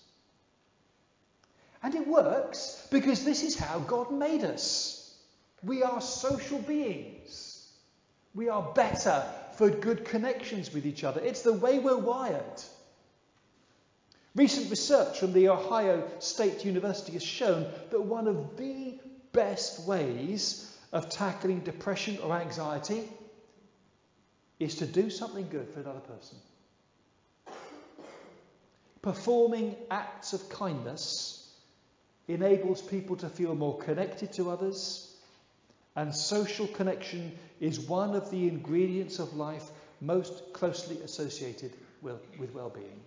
And 1.82 1.94
it 1.94 2.06
works 2.06 2.86
because 2.90 3.24
this 3.24 3.42
is 3.42 3.56
how 3.56 3.78
God 3.78 4.12
made 4.12 4.44
us. 4.44 4.97
We 5.62 5.82
are 5.82 6.00
social 6.00 6.58
beings. 6.60 7.72
We 8.34 8.48
are 8.48 8.62
better 8.74 9.24
for 9.56 9.70
good 9.70 10.04
connections 10.04 10.72
with 10.72 10.86
each 10.86 11.02
other. 11.02 11.20
It's 11.20 11.42
the 11.42 11.52
way 11.52 11.78
we're 11.78 11.96
wired. 11.96 12.62
Recent 14.36 14.70
research 14.70 15.18
from 15.18 15.32
the 15.32 15.48
Ohio 15.48 16.08
State 16.20 16.64
University 16.64 17.12
has 17.14 17.24
shown 17.24 17.66
that 17.90 18.00
one 18.00 18.28
of 18.28 18.56
the 18.56 19.00
best 19.32 19.86
ways 19.86 20.76
of 20.92 21.10
tackling 21.10 21.60
depression 21.60 22.18
or 22.22 22.36
anxiety 22.36 23.08
is 24.60 24.76
to 24.76 24.86
do 24.86 25.10
something 25.10 25.48
good 25.48 25.68
for 25.70 25.80
another 25.80 26.00
person. 26.00 26.38
Performing 29.02 29.76
acts 29.90 30.32
of 30.32 30.48
kindness 30.48 31.52
enables 32.26 32.82
people 32.82 33.16
to 33.16 33.28
feel 33.28 33.54
more 33.54 33.78
connected 33.78 34.32
to 34.34 34.50
others, 34.50 35.07
and 35.98 36.14
social 36.14 36.68
connection 36.68 37.36
is 37.58 37.80
one 37.80 38.14
of 38.14 38.30
the 38.30 38.46
ingredients 38.46 39.18
of 39.18 39.34
life 39.34 39.64
most 40.00 40.52
closely 40.52 40.96
associated 41.00 41.72
with, 42.02 42.20
well 42.54 42.70
being. 42.70 43.00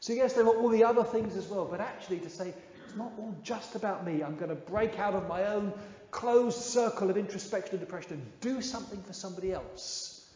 So, 0.00 0.12
yes, 0.12 0.32
there 0.32 0.44
are 0.44 0.56
all 0.56 0.68
the 0.68 0.82
other 0.82 1.04
things 1.04 1.36
as 1.36 1.46
well, 1.46 1.64
but 1.64 1.80
actually 1.80 2.18
to 2.18 2.28
say 2.28 2.52
it's 2.84 2.96
not 2.96 3.12
all 3.18 3.36
just 3.44 3.76
about 3.76 4.04
me, 4.04 4.24
I'm 4.24 4.34
going 4.34 4.48
to 4.48 4.56
break 4.56 4.98
out 4.98 5.14
of 5.14 5.28
my 5.28 5.46
own 5.46 5.72
closed 6.10 6.60
circle 6.60 7.08
of 7.08 7.16
introspection 7.16 7.76
and 7.76 7.80
depression 7.80 8.14
and 8.14 8.40
do 8.40 8.60
something 8.60 9.00
for 9.04 9.12
somebody 9.12 9.52
else. 9.52 10.28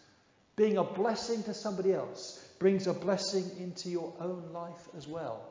Being 0.55 0.76
a 0.76 0.84
blessing 0.84 1.42
to 1.44 1.55
somebody 1.55 1.92
else 1.92 2.46
brings 2.61 2.86
a 2.86 2.92
blessing 2.92 3.51
into 3.59 3.88
your 3.88 4.12
own 4.20 4.51
life 4.53 4.88
as 4.96 5.09
well. 5.09 5.42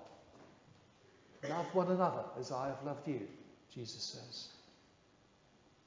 Love 1.49 1.65
one 1.75 1.91
another 1.91 2.23
as 2.39 2.53
I 2.53 2.67
have 2.67 2.83
loved 2.85 3.05
you, 3.05 3.27
Jesus 3.73 4.01
says. 4.01 4.58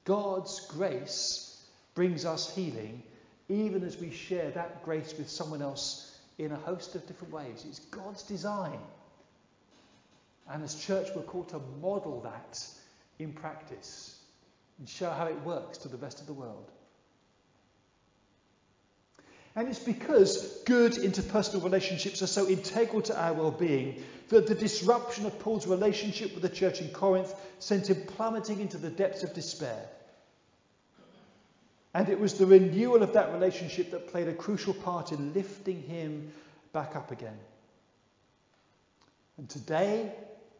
God's 0.04 0.60
grace 0.66 1.64
brings 1.94 2.24
us 2.24 2.54
healing 2.54 3.02
even 3.48 3.84
as 3.84 3.98
we 3.98 4.10
share 4.10 4.50
that 4.50 4.82
grace 4.82 5.14
with 5.16 5.28
someone 5.28 5.62
else 5.62 6.18
in 6.38 6.52
a 6.52 6.56
host 6.56 6.94
of 6.94 7.06
different 7.06 7.32
ways. 7.32 7.64
It's 7.68 7.80
God's 7.80 8.22
design. 8.22 8.78
And 10.48 10.62
as 10.64 10.74
church, 10.74 11.08
we're 11.14 11.22
called 11.22 11.50
to 11.50 11.60
model 11.80 12.20
that 12.22 12.64
in 13.18 13.32
practice 13.32 14.18
and 14.78 14.88
show 14.88 15.10
how 15.10 15.26
it 15.26 15.40
works 15.42 15.78
to 15.78 15.88
the 15.88 15.98
rest 15.98 16.20
of 16.20 16.26
the 16.26 16.32
world. 16.32 16.70
And 19.54 19.68
it's 19.68 19.78
because 19.78 20.62
good 20.64 20.92
interpersonal 20.92 21.62
relationships 21.62 22.22
are 22.22 22.26
so 22.26 22.48
integral 22.48 23.02
to 23.02 23.20
our 23.20 23.34
well 23.34 23.50
being 23.50 24.02
that 24.28 24.46
the 24.46 24.54
disruption 24.54 25.26
of 25.26 25.38
Paul's 25.40 25.66
relationship 25.66 26.32
with 26.32 26.42
the 26.42 26.48
church 26.48 26.80
in 26.80 26.88
Corinth 26.88 27.34
sent 27.58 27.90
him 27.90 28.02
plummeting 28.06 28.60
into 28.60 28.78
the 28.78 28.88
depths 28.88 29.22
of 29.22 29.34
despair. 29.34 29.88
And 31.94 32.08
it 32.08 32.18
was 32.18 32.34
the 32.34 32.46
renewal 32.46 33.02
of 33.02 33.12
that 33.12 33.34
relationship 33.34 33.90
that 33.90 34.08
played 34.08 34.28
a 34.28 34.32
crucial 34.32 34.72
part 34.72 35.12
in 35.12 35.34
lifting 35.34 35.82
him 35.82 36.32
back 36.72 36.96
up 36.96 37.10
again. 37.10 37.38
And 39.36 39.48
today, 39.50 40.10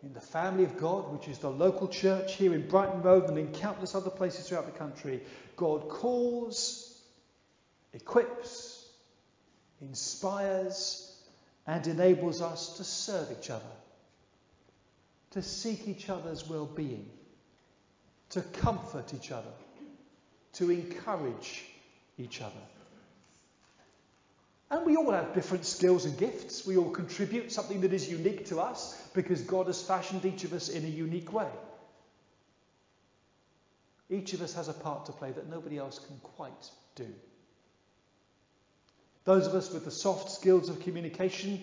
in 0.02 0.12
the 0.12 0.20
family 0.20 0.64
of 0.64 0.76
God, 0.76 1.10
which 1.10 1.28
is 1.28 1.38
the 1.38 1.50
local 1.50 1.88
church 1.88 2.34
here 2.34 2.52
in 2.52 2.68
Brighton 2.68 3.00
Road 3.00 3.30
and 3.30 3.38
in 3.38 3.52
countless 3.52 3.94
other 3.94 4.10
places 4.10 4.46
throughout 4.46 4.66
the 4.66 4.78
country, 4.78 5.22
God 5.56 5.88
calls, 5.88 7.00
equips, 7.94 8.71
inspires, 9.82 11.12
and 11.66 11.86
enables 11.86 12.40
us 12.40 12.76
to 12.76 12.84
serve 12.84 13.28
each 13.38 13.50
other, 13.50 13.64
to 15.32 15.42
seek 15.42 15.86
each 15.86 16.08
other's 16.08 16.48
well 16.48 16.66
being, 16.66 17.08
to 18.30 18.40
comfort 18.40 19.12
each 19.14 19.30
other, 19.30 19.52
to 20.54 20.70
encourage 20.70 21.64
each 22.18 22.40
other. 22.40 22.52
And 24.70 24.86
we 24.86 24.96
all 24.96 25.12
have 25.12 25.34
different 25.34 25.66
skills 25.66 26.06
and 26.06 26.16
gifts. 26.16 26.66
We 26.66 26.78
all 26.78 26.88
contribute 26.88 27.52
something 27.52 27.82
that 27.82 27.92
is 27.92 28.10
unique 28.10 28.46
to 28.46 28.58
us 28.58 28.98
because 29.12 29.42
God 29.42 29.66
has 29.66 29.82
fashioned 29.82 30.24
each 30.24 30.44
of 30.44 30.54
us 30.54 30.70
in 30.70 30.84
a 30.86 30.88
unique 30.88 31.30
way. 31.30 31.50
Each 34.08 34.32
of 34.32 34.40
us 34.40 34.54
has 34.54 34.68
a 34.68 34.72
part 34.72 35.06
to 35.06 35.12
play 35.12 35.30
that 35.30 35.50
nobody 35.50 35.76
else 35.76 35.98
can 35.98 36.18
quite 36.22 36.70
do. 36.94 37.06
Those 39.24 39.46
of 39.46 39.54
us 39.54 39.72
with 39.72 39.84
the 39.84 39.90
soft 39.90 40.30
skills 40.30 40.68
of 40.68 40.80
communication 40.80 41.60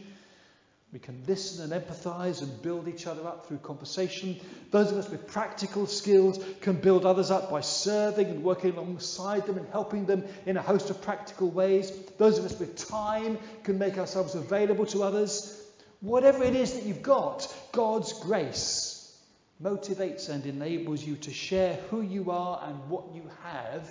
we 0.92 0.98
can 0.98 1.24
listen 1.28 1.72
and 1.72 1.86
empathize 1.86 2.42
and 2.42 2.62
build 2.64 2.88
each 2.88 3.06
other 3.06 3.28
up 3.28 3.46
through 3.46 3.60
conversation. 3.60 4.40
Those 4.72 4.92
of 4.92 4.98
us 4.98 5.08
with 5.08 5.28
practical 5.28 5.86
skills 5.86 6.44
can 6.62 6.78
build 6.78 7.06
others 7.06 7.30
up 7.30 7.52
by 7.52 7.62
serving 7.62 8.26
and 8.26 8.44
working 8.44 8.72
alongside 8.72 9.46
them 9.46 9.58
and 9.60 9.70
helping 9.70 10.08
them 10.08 10.24
in 10.48 10.58
a 10.58 10.64
host 10.64 10.90
of 10.90 11.00
practical 11.04 11.52
ways. 11.52 11.92
Those 12.18 12.40
of 12.40 12.46
us 12.46 12.58
with 12.58 12.76
time 12.76 13.38
can 13.64 13.78
make 13.78 14.00
ourselves 14.00 14.34
available 14.34 14.88
to 14.88 15.04
others. 15.04 15.62
Whatever 16.02 16.44
it 16.44 16.56
is 16.56 16.74
that 16.74 16.86
you've 16.86 17.04
got, 17.04 17.54
God's 17.72 18.14
grace 18.14 19.16
motivates 19.62 20.30
and 20.30 20.44
enables 20.48 21.04
you 21.04 21.18
to 21.18 21.32
share 21.32 21.76
who 21.92 22.02
you 22.02 22.32
are 22.32 22.64
and 22.66 22.90
what 22.90 23.14
you 23.14 23.30
have 23.44 23.88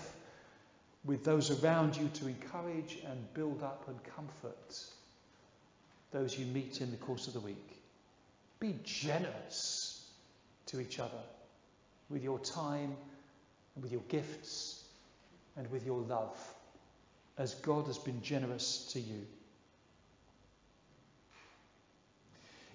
with 1.05 1.24
those 1.24 1.62
around 1.62 1.96
you 1.96 2.09
to 2.14 2.26
encourage 2.26 2.99
and 3.07 3.34
build 3.34 3.62
up 3.62 3.84
and 3.88 3.99
comfort 4.05 4.84
those 6.11 6.38
you 6.38 6.46
meet 6.46 6.80
in 6.80 6.90
the 6.90 6.96
course 6.96 7.26
of 7.26 7.34
the 7.34 7.40
week. 7.40 7.80
Be 8.61 8.78
generous 8.82 10.07
to 10.66 10.80
each 10.80 10.99
other 10.99 11.20
with 12.11 12.22
your 12.22 12.38
time 12.38 12.96
and 13.74 13.82
with 13.82 13.92
your 13.92 14.03
gifts 14.09 14.84
and 15.57 15.70
with 15.70 15.84
your 15.84 16.01
love 16.01 16.36
as 17.36 17.55
God 17.55 17.86
has 17.86 17.99
been 17.99 18.20
generous 18.22 18.90
to 18.92 19.01
you. 19.01 19.26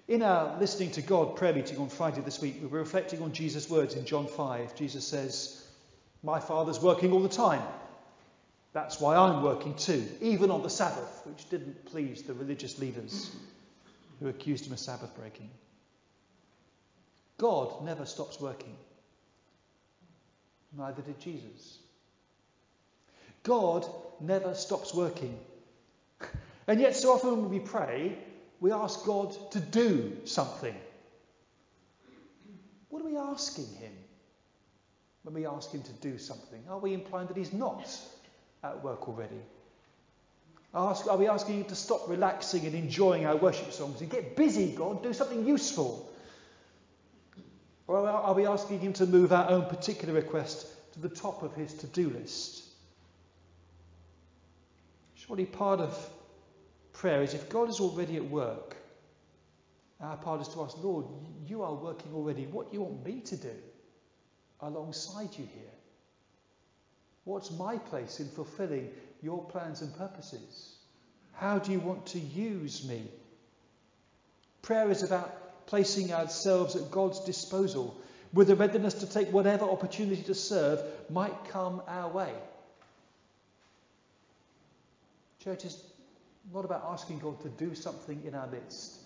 In 0.06 0.22
our 0.22 0.58
listening 0.58 0.90
to 0.92 1.02
God 1.02 1.36
prayer 1.36 1.54
meeting 1.54 1.78
on 1.78 1.88
Friday 1.88 2.20
this 2.20 2.40
week, 2.40 2.58
we 2.60 2.66
were 2.66 2.78
reflecting 2.78 3.22
on 3.22 3.32
Jesus' 3.32 3.70
words 3.70 3.94
in 3.94 4.04
John 4.04 4.26
5. 4.26 4.74
Jesus 4.74 5.06
says, 5.06 5.66
My 6.22 6.40
Father's 6.40 6.80
working 6.80 7.12
all 7.12 7.22
the 7.22 7.28
time. 7.28 7.62
That's 8.74 9.00
why 9.00 9.14
I'm 9.14 9.42
working 9.44 9.74
too, 9.76 10.04
even 10.20 10.50
on 10.50 10.62
the 10.62 10.68
Sabbath, 10.68 11.22
which 11.24 11.48
didn't 11.48 11.86
please 11.86 12.24
the 12.24 12.34
religious 12.34 12.78
leaders 12.80 13.30
who 14.18 14.28
accused 14.28 14.66
him 14.66 14.72
of 14.72 14.80
Sabbath 14.80 15.14
breaking. 15.16 15.48
God 17.38 17.84
never 17.84 18.04
stops 18.04 18.40
working. 18.40 18.74
Neither 20.76 21.02
did 21.02 21.20
Jesus. 21.20 21.78
God 23.44 23.86
never 24.20 24.54
stops 24.54 24.92
working. 24.92 25.38
And 26.66 26.80
yet, 26.80 26.96
so 26.96 27.12
often 27.12 27.42
when 27.42 27.50
we 27.50 27.60
pray, 27.60 28.18
we 28.58 28.72
ask 28.72 29.04
God 29.04 29.36
to 29.52 29.60
do 29.60 30.16
something. 30.24 30.74
What 32.88 33.02
are 33.02 33.06
we 33.06 33.16
asking 33.16 33.66
Him 33.76 33.92
when 35.22 35.34
we 35.34 35.46
ask 35.46 35.70
Him 35.70 35.82
to 35.82 35.92
do 35.92 36.18
something? 36.18 36.64
Are 36.68 36.78
we 36.78 36.92
implying 36.92 37.28
that 37.28 37.36
He's 37.36 37.52
not 37.52 37.86
at 38.64 38.82
work 38.82 39.06
already? 39.08 39.40
Ask, 40.74 41.06
are 41.06 41.16
we 41.16 41.28
asking 41.28 41.58
Him 41.58 41.64
to 41.66 41.76
stop 41.76 42.08
relaxing 42.08 42.66
and 42.66 42.74
enjoying 42.74 43.26
our 43.26 43.36
worship 43.36 43.72
songs 43.72 44.00
and 44.00 44.10
get 44.10 44.34
busy, 44.34 44.72
God, 44.72 45.02
do 45.02 45.12
something 45.12 45.46
useful? 45.46 46.10
Or 47.86 48.08
are 48.08 48.34
we 48.34 48.46
asking 48.46 48.80
Him 48.80 48.92
to 48.94 49.06
move 49.06 49.32
our 49.32 49.48
own 49.50 49.66
particular 49.66 50.14
request 50.14 50.66
to 50.94 51.00
the 51.00 51.08
top 51.08 51.42
of 51.42 51.54
His 51.54 51.74
to 51.74 51.86
do 51.86 52.10
list? 52.10 52.64
Surely 55.14 55.46
part 55.46 55.80
of 55.80 56.10
prayer 56.92 57.22
is 57.22 57.34
if 57.34 57.48
God 57.48 57.68
is 57.68 57.78
already 57.78 58.16
at 58.16 58.24
work, 58.24 58.76
our 60.00 60.16
part 60.16 60.40
is 60.40 60.48
to 60.48 60.62
ask, 60.62 60.76
Lord, 60.82 61.06
you 61.46 61.62
are 61.62 61.74
working 61.74 62.12
already. 62.14 62.46
What 62.46 62.70
do 62.70 62.78
you 62.78 62.82
want 62.82 63.04
me 63.04 63.20
to 63.20 63.36
do 63.36 63.54
alongside 64.60 65.30
you 65.38 65.46
here? 65.54 65.70
What's 67.24 67.50
my 67.50 67.78
place 67.78 68.20
in 68.20 68.28
fulfilling 68.28 68.90
your 69.22 69.42
plans 69.44 69.80
and 69.80 69.96
purposes? 69.96 70.76
How 71.32 71.58
do 71.58 71.72
you 71.72 71.80
want 71.80 72.06
to 72.06 72.18
use 72.18 72.86
me? 72.86 73.08
Prayer 74.62 74.90
is 74.90 75.02
about 75.02 75.66
placing 75.66 76.12
ourselves 76.12 76.76
at 76.76 76.90
God's 76.90 77.20
disposal 77.20 77.98
with 78.34 78.50
a 78.50 78.56
readiness 78.56 78.94
to 78.94 79.10
take 79.10 79.32
whatever 79.32 79.64
opportunity 79.64 80.22
to 80.22 80.34
serve 80.34 80.80
might 81.08 81.48
come 81.48 81.82
our 81.86 82.10
way. 82.10 82.32
Church 85.42 85.64
is 85.64 85.82
not 86.52 86.64
about 86.64 86.84
asking 86.90 87.20
God 87.20 87.40
to 87.42 87.48
do 87.48 87.74
something 87.74 88.22
in 88.26 88.34
our 88.34 88.46
midst. 88.48 89.00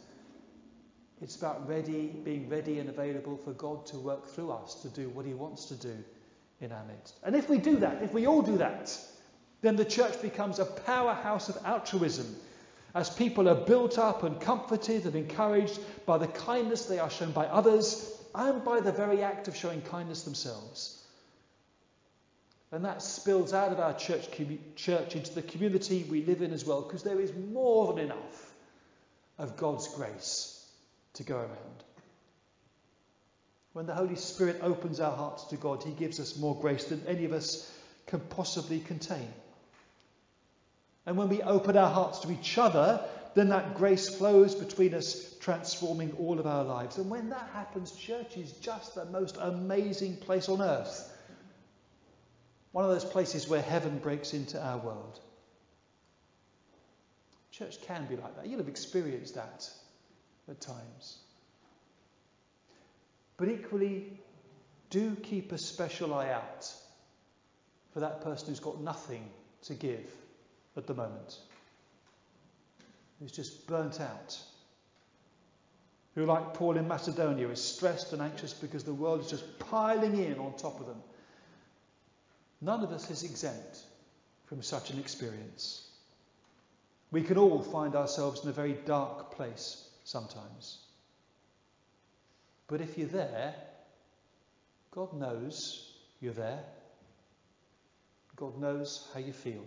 It's 1.20 1.36
about 1.36 1.68
ready, 1.68 2.08
being 2.24 2.48
ready 2.48 2.78
and 2.78 2.88
available 2.88 3.36
for 3.44 3.52
God 3.52 3.86
to 3.86 3.98
work 3.98 4.26
through 4.28 4.50
us 4.52 4.74
to 4.82 4.88
do 4.88 5.08
what 5.10 5.26
He 5.26 5.34
wants 5.34 5.66
to 5.66 5.74
do 5.74 6.04
in 6.60 6.72
our 6.72 6.84
midst. 6.84 7.18
And 7.22 7.36
if 7.36 7.48
we 7.48 7.58
do 7.58 7.76
that, 7.76 8.02
if 8.02 8.12
we 8.12 8.26
all 8.26 8.42
do 8.42 8.58
that, 8.58 8.96
then 9.60 9.76
the 9.76 9.84
church 9.84 10.20
becomes 10.22 10.58
a 10.58 10.64
powerhouse 10.64 11.48
of 11.48 11.58
altruism 11.64 12.36
as 12.94 13.10
people 13.10 13.48
are 13.48 13.66
built 13.66 13.98
up 13.98 14.22
and 14.22 14.40
comforted 14.40 15.04
and 15.04 15.14
encouraged 15.14 15.78
by 16.06 16.18
the 16.18 16.26
kindness 16.28 16.86
they 16.86 16.98
are 16.98 17.10
shown 17.10 17.32
by 17.32 17.46
others 17.46 18.18
and 18.34 18.64
by 18.64 18.80
the 18.80 18.92
very 18.92 19.22
act 19.22 19.48
of 19.48 19.56
showing 19.56 19.82
kindness 19.82 20.22
themselves. 20.22 21.04
And 22.70 22.84
that 22.84 23.02
spills 23.02 23.54
out 23.54 23.72
of 23.72 23.80
our 23.80 23.94
church, 23.94 24.28
church 24.76 25.16
into 25.16 25.34
the 25.34 25.42
community 25.42 26.06
we 26.10 26.24
live 26.24 26.42
in 26.42 26.52
as 26.52 26.66
well, 26.66 26.82
because 26.82 27.02
there 27.02 27.20
is 27.20 27.32
more 27.34 27.94
than 27.94 28.04
enough 28.04 28.52
of 29.38 29.56
God's 29.56 29.88
grace 29.94 30.66
to 31.14 31.22
go 31.22 31.36
around. 31.36 31.84
When 33.78 33.86
the 33.86 33.94
Holy 33.94 34.16
Spirit 34.16 34.58
opens 34.60 34.98
our 34.98 35.16
hearts 35.16 35.44
to 35.44 35.56
God, 35.56 35.84
He 35.84 35.92
gives 35.92 36.18
us 36.18 36.36
more 36.36 36.60
grace 36.60 36.86
than 36.86 37.00
any 37.06 37.24
of 37.24 37.32
us 37.32 37.72
can 38.08 38.18
possibly 38.18 38.80
contain. 38.80 39.32
And 41.06 41.16
when 41.16 41.28
we 41.28 41.42
open 41.42 41.76
our 41.76 41.88
hearts 41.88 42.18
to 42.20 42.32
each 42.32 42.58
other, 42.58 43.00
then 43.36 43.50
that 43.50 43.76
grace 43.76 44.08
flows 44.08 44.56
between 44.56 44.94
us, 44.94 45.32
transforming 45.38 46.10
all 46.18 46.40
of 46.40 46.46
our 46.48 46.64
lives. 46.64 46.98
And 46.98 47.08
when 47.08 47.28
that 47.28 47.50
happens, 47.52 47.92
church 47.92 48.36
is 48.36 48.50
just 48.54 48.96
the 48.96 49.04
most 49.04 49.36
amazing 49.40 50.16
place 50.16 50.48
on 50.48 50.60
earth. 50.60 51.16
One 52.72 52.84
of 52.84 52.90
those 52.90 53.04
places 53.04 53.46
where 53.46 53.62
heaven 53.62 54.00
breaks 54.00 54.34
into 54.34 54.60
our 54.60 54.78
world. 54.78 55.20
Church 57.52 57.80
can 57.82 58.06
be 58.06 58.16
like 58.16 58.34
that. 58.34 58.48
You'll 58.48 58.58
have 58.58 58.66
experienced 58.66 59.36
that 59.36 59.70
at 60.48 60.60
times. 60.60 61.18
But 63.38 63.48
equally, 63.48 64.20
do 64.90 65.14
keep 65.14 65.52
a 65.52 65.58
special 65.58 66.12
eye 66.12 66.30
out 66.30 66.70
for 67.94 68.00
that 68.00 68.20
person 68.20 68.48
who's 68.48 68.60
got 68.60 68.80
nothing 68.82 69.30
to 69.62 69.74
give 69.74 70.12
at 70.76 70.86
the 70.86 70.94
moment, 70.94 71.38
who's 73.18 73.32
just 73.32 73.66
burnt 73.66 74.00
out, 74.00 74.38
who, 76.14 76.26
like 76.26 76.52
Paul 76.54 76.76
in 76.76 76.88
Macedonia, 76.88 77.48
is 77.48 77.62
stressed 77.62 78.12
and 78.12 78.20
anxious 78.20 78.52
because 78.52 78.82
the 78.82 78.92
world 78.92 79.20
is 79.20 79.30
just 79.30 79.58
piling 79.60 80.18
in 80.18 80.38
on 80.38 80.54
top 80.56 80.80
of 80.80 80.86
them. 80.86 81.00
None 82.60 82.82
of 82.82 82.90
us 82.90 83.08
is 83.08 83.22
exempt 83.22 83.78
from 84.46 84.62
such 84.62 84.90
an 84.90 84.98
experience. 84.98 85.88
We 87.12 87.22
can 87.22 87.38
all 87.38 87.62
find 87.62 87.94
ourselves 87.94 88.42
in 88.42 88.50
a 88.50 88.52
very 88.52 88.74
dark 88.84 89.30
place 89.30 89.88
sometimes. 90.02 90.87
But 92.68 92.80
if 92.80 92.96
you're 92.98 93.08
there, 93.08 93.54
God 94.90 95.14
knows 95.14 95.90
you're 96.20 96.34
there. 96.34 96.60
God 98.36 98.58
knows 98.58 99.08
how 99.12 99.20
you 99.20 99.32
feel. 99.32 99.64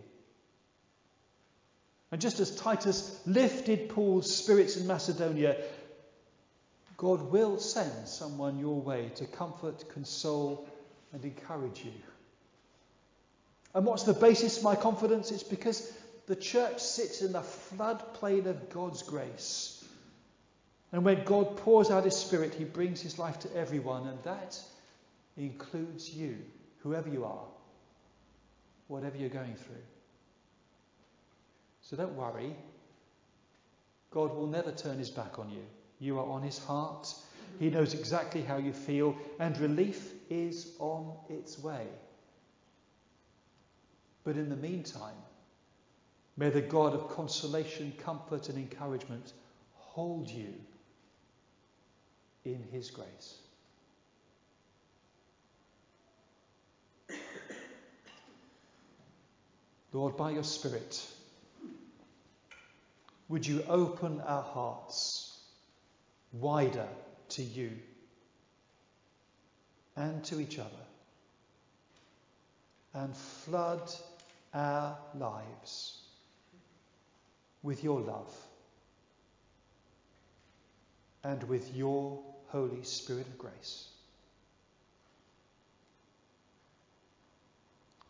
And 2.11 2.21
just 2.21 2.39
as 2.39 2.55
Titus 2.55 3.19
lifted 3.25 3.89
Paul's 3.89 4.35
spirits 4.35 4.77
in 4.77 4.85
Macedonia, 4.85 5.57
God 6.97 7.31
will 7.31 7.57
send 7.57 8.07
someone 8.07 8.59
your 8.59 8.79
way 8.79 9.11
to 9.15 9.25
comfort, 9.25 9.89
console, 9.93 10.67
and 11.13 11.23
encourage 11.23 11.83
you. 11.83 11.93
And 13.73 13.85
what's 13.85 14.03
the 14.03 14.13
basis 14.13 14.57
of 14.57 14.63
my 14.63 14.75
confidence? 14.75 15.31
It's 15.31 15.43
because 15.43 15.91
the 16.27 16.35
church 16.35 16.79
sits 16.79 17.21
in 17.21 17.31
the 17.31 17.39
floodplain 17.39 18.45
of 18.45 18.69
God's 18.69 19.03
grace. 19.03 19.70
And 20.91 21.05
when 21.05 21.23
God 21.23 21.57
pours 21.57 21.89
out 21.89 22.03
His 22.03 22.17
Spirit, 22.17 22.53
He 22.53 22.65
brings 22.65 23.01
His 23.01 23.17
life 23.17 23.39
to 23.39 23.55
everyone, 23.55 24.07
and 24.07 24.21
that 24.23 24.59
includes 25.37 26.13
you, 26.13 26.37
whoever 26.79 27.09
you 27.09 27.23
are, 27.23 27.45
whatever 28.87 29.17
you're 29.17 29.29
going 29.29 29.55
through. 29.55 29.75
So 31.81 31.95
don't 31.95 32.15
worry. 32.15 32.55
God 34.11 34.35
will 34.35 34.47
never 34.47 34.71
turn 34.71 34.97
His 34.97 35.09
back 35.09 35.39
on 35.39 35.49
you. 35.49 35.63
You 35.99 36.19
are 36.19 36.25
on 36.25 36.41
His 36.41 36.59
heart. 36.59 37.13
He 37.59 37.69
knows 37.69 37.93
exactly 37.93 38.41
how 38.41 38.57
you 38.57 38.73
feel, 38.73 39.15
and 39.39 39.57
relief 39.59 40.11
is 40.29 40.73
on 40.79 41.13
its 41.29 41.57
way. 41.57 41.87
But 44.23 44.35
in 44.35 44.49
the 44.49 44.57
meantime, 44.57 45.15
may 46.35 46.49
the 46.49 46.61
God 46.61 46.93
of 46.93 47.09
consolation, 47.09 47.93
comfort, 47.97 48.49
and 48.49 48.57
encouragement 48.57 49.33
hold 49.73 50.29
you 50.29 50.53
in 52.45 52.63
his 52.71 52.89
grace. 52.89 53.37
Lord, 59.93 60.15
by 60.15 60.31
your 60.31 60.43
Spirit, 60.43 61.05
would 63.27 63.45
you 63.45 63.63
open 63.67 64.21
our 64.21 64.41
hearts 64.41 65.37
wider 66.31 66.87
to 67.29 67.43
you 67.43 67.71
and 69.95 70.23
to 70.23 70.39
each 70.39 70.59
other 70.59 70.69
and 72.93 73.15
flood 73.15 73.91
our 74.53 74.97
lives 75.17 76.01
with 77.63 77.83
your 77.83 77.99
love 78.01 78.33
and 81.23 81.43
with 81.43 81.75
your 81.75 82.19
Holy 82.51 82.83
Spirit 82.83 83.27
of 83.27 83.37
grace. 83.37 83.87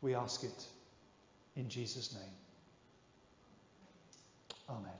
We 0.01 0.15
ask 0.15 0.43
it 0.43 0.65
in 1.55 1.69
Jesus' 1.69 2.11
name. 2.13 2.23
Amen. 4.67 4.91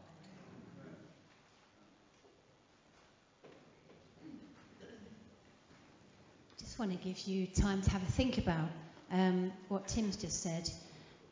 Just 6.60 6.78
want 6.78 6.92
to 6.92 6.98
give 6.98 7.20
you 7.22 7.48
time 7.48 7.82
to 7.82 7.90
have 7.90 8.04
a 8.04 8.12
think 8.12 8.38
about 8.38 8.70
um, 9.12 9.52
what 9.70 9.88
Tim's 9.88 10.18
just 10.18 10.44
said. 10.44 10.70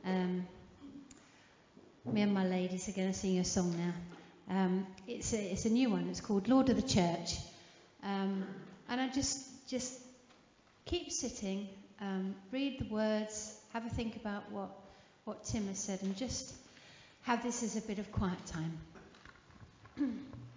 Um, 0.04 0.48
me 2.06 2.22
and 2.22 2.34
my 2.34 2.48
ladies 2.48 2.90
are 2.90 2.94
going 2.94 3.12
to 3.12 3.18
sing 3.18 3.38
a 3.38 3.46
song 3.46 3.76
now. 3.78 3.94
Um, 4.56 4.88
it's, 5.08 5.32
a, 5.34 5.52
it's 5.52 5.66
a 5.66 5.70
new 5.70 5.92
one. 5.92 6.08
It's 6.10 6.22
called 6.22 6.48
Lord 6.48 6.70
of 6.70 6.76
the 6.76 6.82
Church. 6.82 7.36
Um, 8.04 8.46
and 8.90 9.02
I 9.02 9.10
just 9.10 9.46
just 9.68 9.94
keep 10.86 11.12
sitting, 11.12 11.68
um, 12.02 12.36
read 12.52 12.80
the 12.80 12.86
words, 12.94 13.56
have 13.74 13.86
a 13.86 13.90
think 13.90 14.16
about 14.16 14.52
what, 14.52 14.70
what 15.26 15.44
Tim 15.44 15.68
has 15.68 15.78
said, 15.78 16.02
and 16.02 16.16
just 16.18 16.54
have 17.22 17.44
this 17.44 17.62
as 17.62 17.76
a 17.76 17.82
bit 17.82 18.00
of 18.00 18.12
quiet 18.12 18.40
time. 18.48 18.80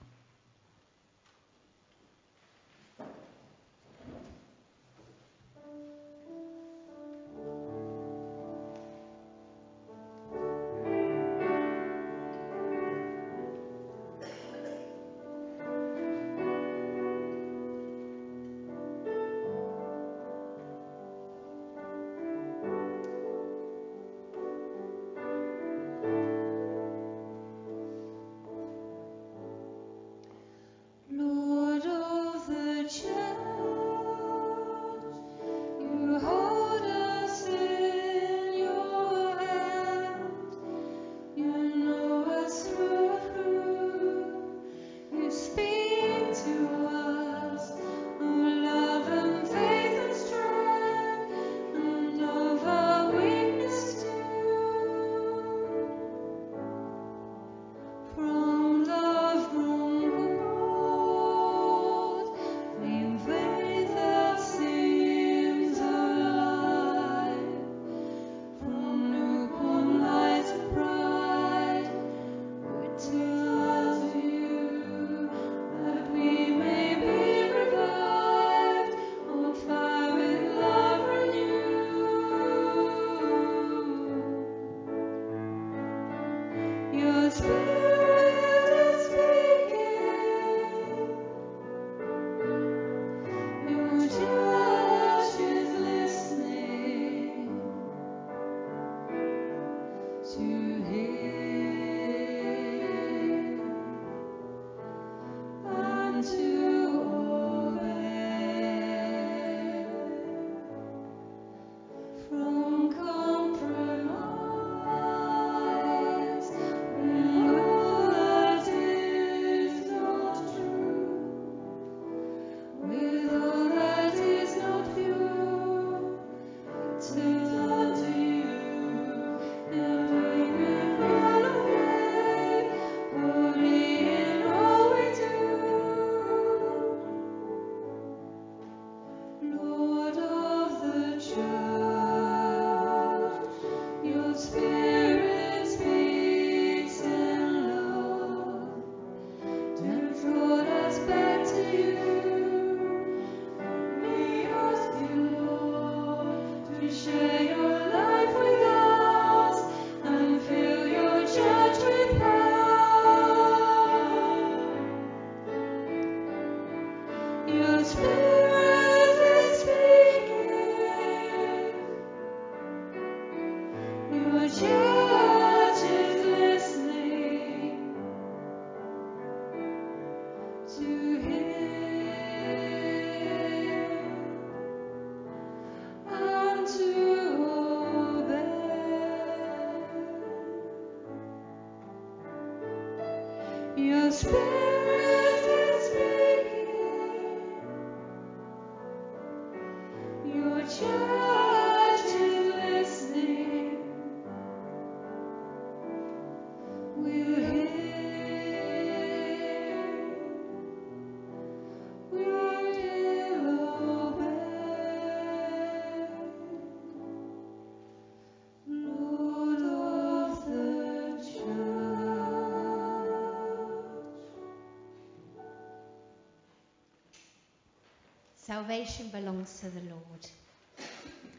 Salvation 228.62 229.08
belongs 229.08 229.58
to 229.58 229.68
the 229.70 229.80
Lord, 229.90 230.30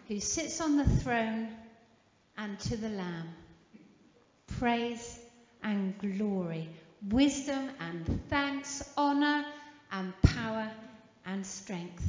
who 0.09 0.19
sits 0.19 0.59
on 0.59 0.75
the 0.75 0.83
throne 0.83 1.47
and 2.37 2.59
to 2.59 2.75
the 2.75 2.89
Lamb. 2.89 3.29
Praise 4.59 5.19
and 5.63 5.97
glory, 5.99 6.67
wisdom 7.09 7.69
and 7.79 8.19
thanks, 8.29 8.83
honour 8.97 9.45
and 9.93 10.11
power 10.21 10.69
and 11.25 11.45
strength 11.45 12.03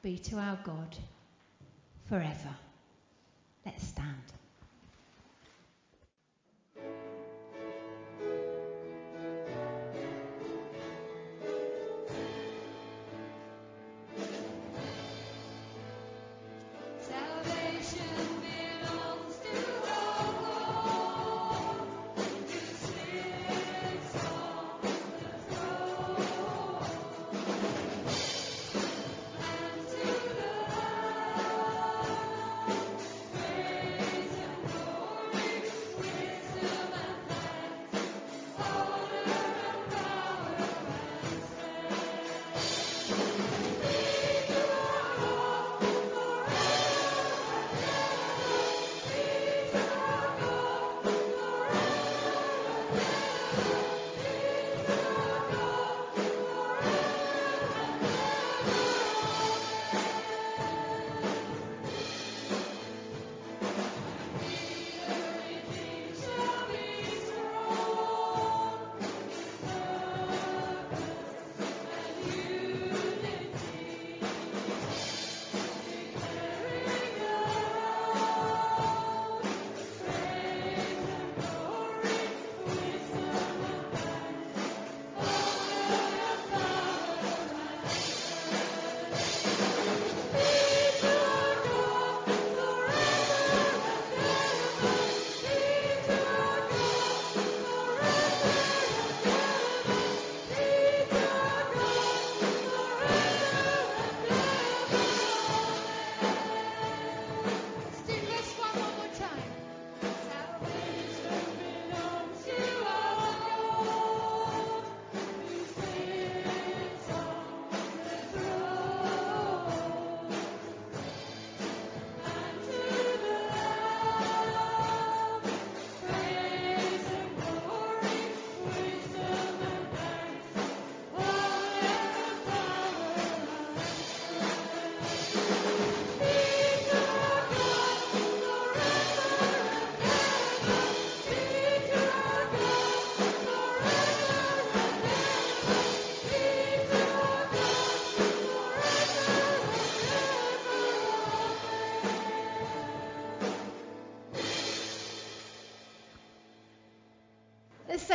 be 0.00 0.16
to 0.20 0.38
our 0.38 0.58
God 0.64 0.96
forever. 2.08 2.54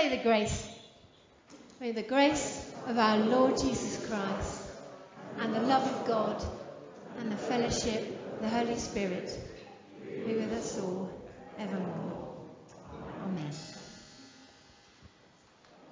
Say 0.01 0.17
the 0.17 0.23
grace. 0.23 0.67
May 1.79 1.91
the 1.91 2.01
grace 2.01 2.73
of 2.87 2.97
our 2.97 3.17
Lord 3.17 3.55
Jesus 3.55 4.03
Christ 4.07 4.63
and 5.37 5.53
the 5.53 5.59
love 5.59 5.83
of 5.83 6.07
God 6.07 6.43
and 7.19 7.31
the 7.31 7.37
fellowship 7.37 8.19
of 8.33 8.41
the 8.41 8.49
Holy 8.49 8.77
Spirit 8.79 9.29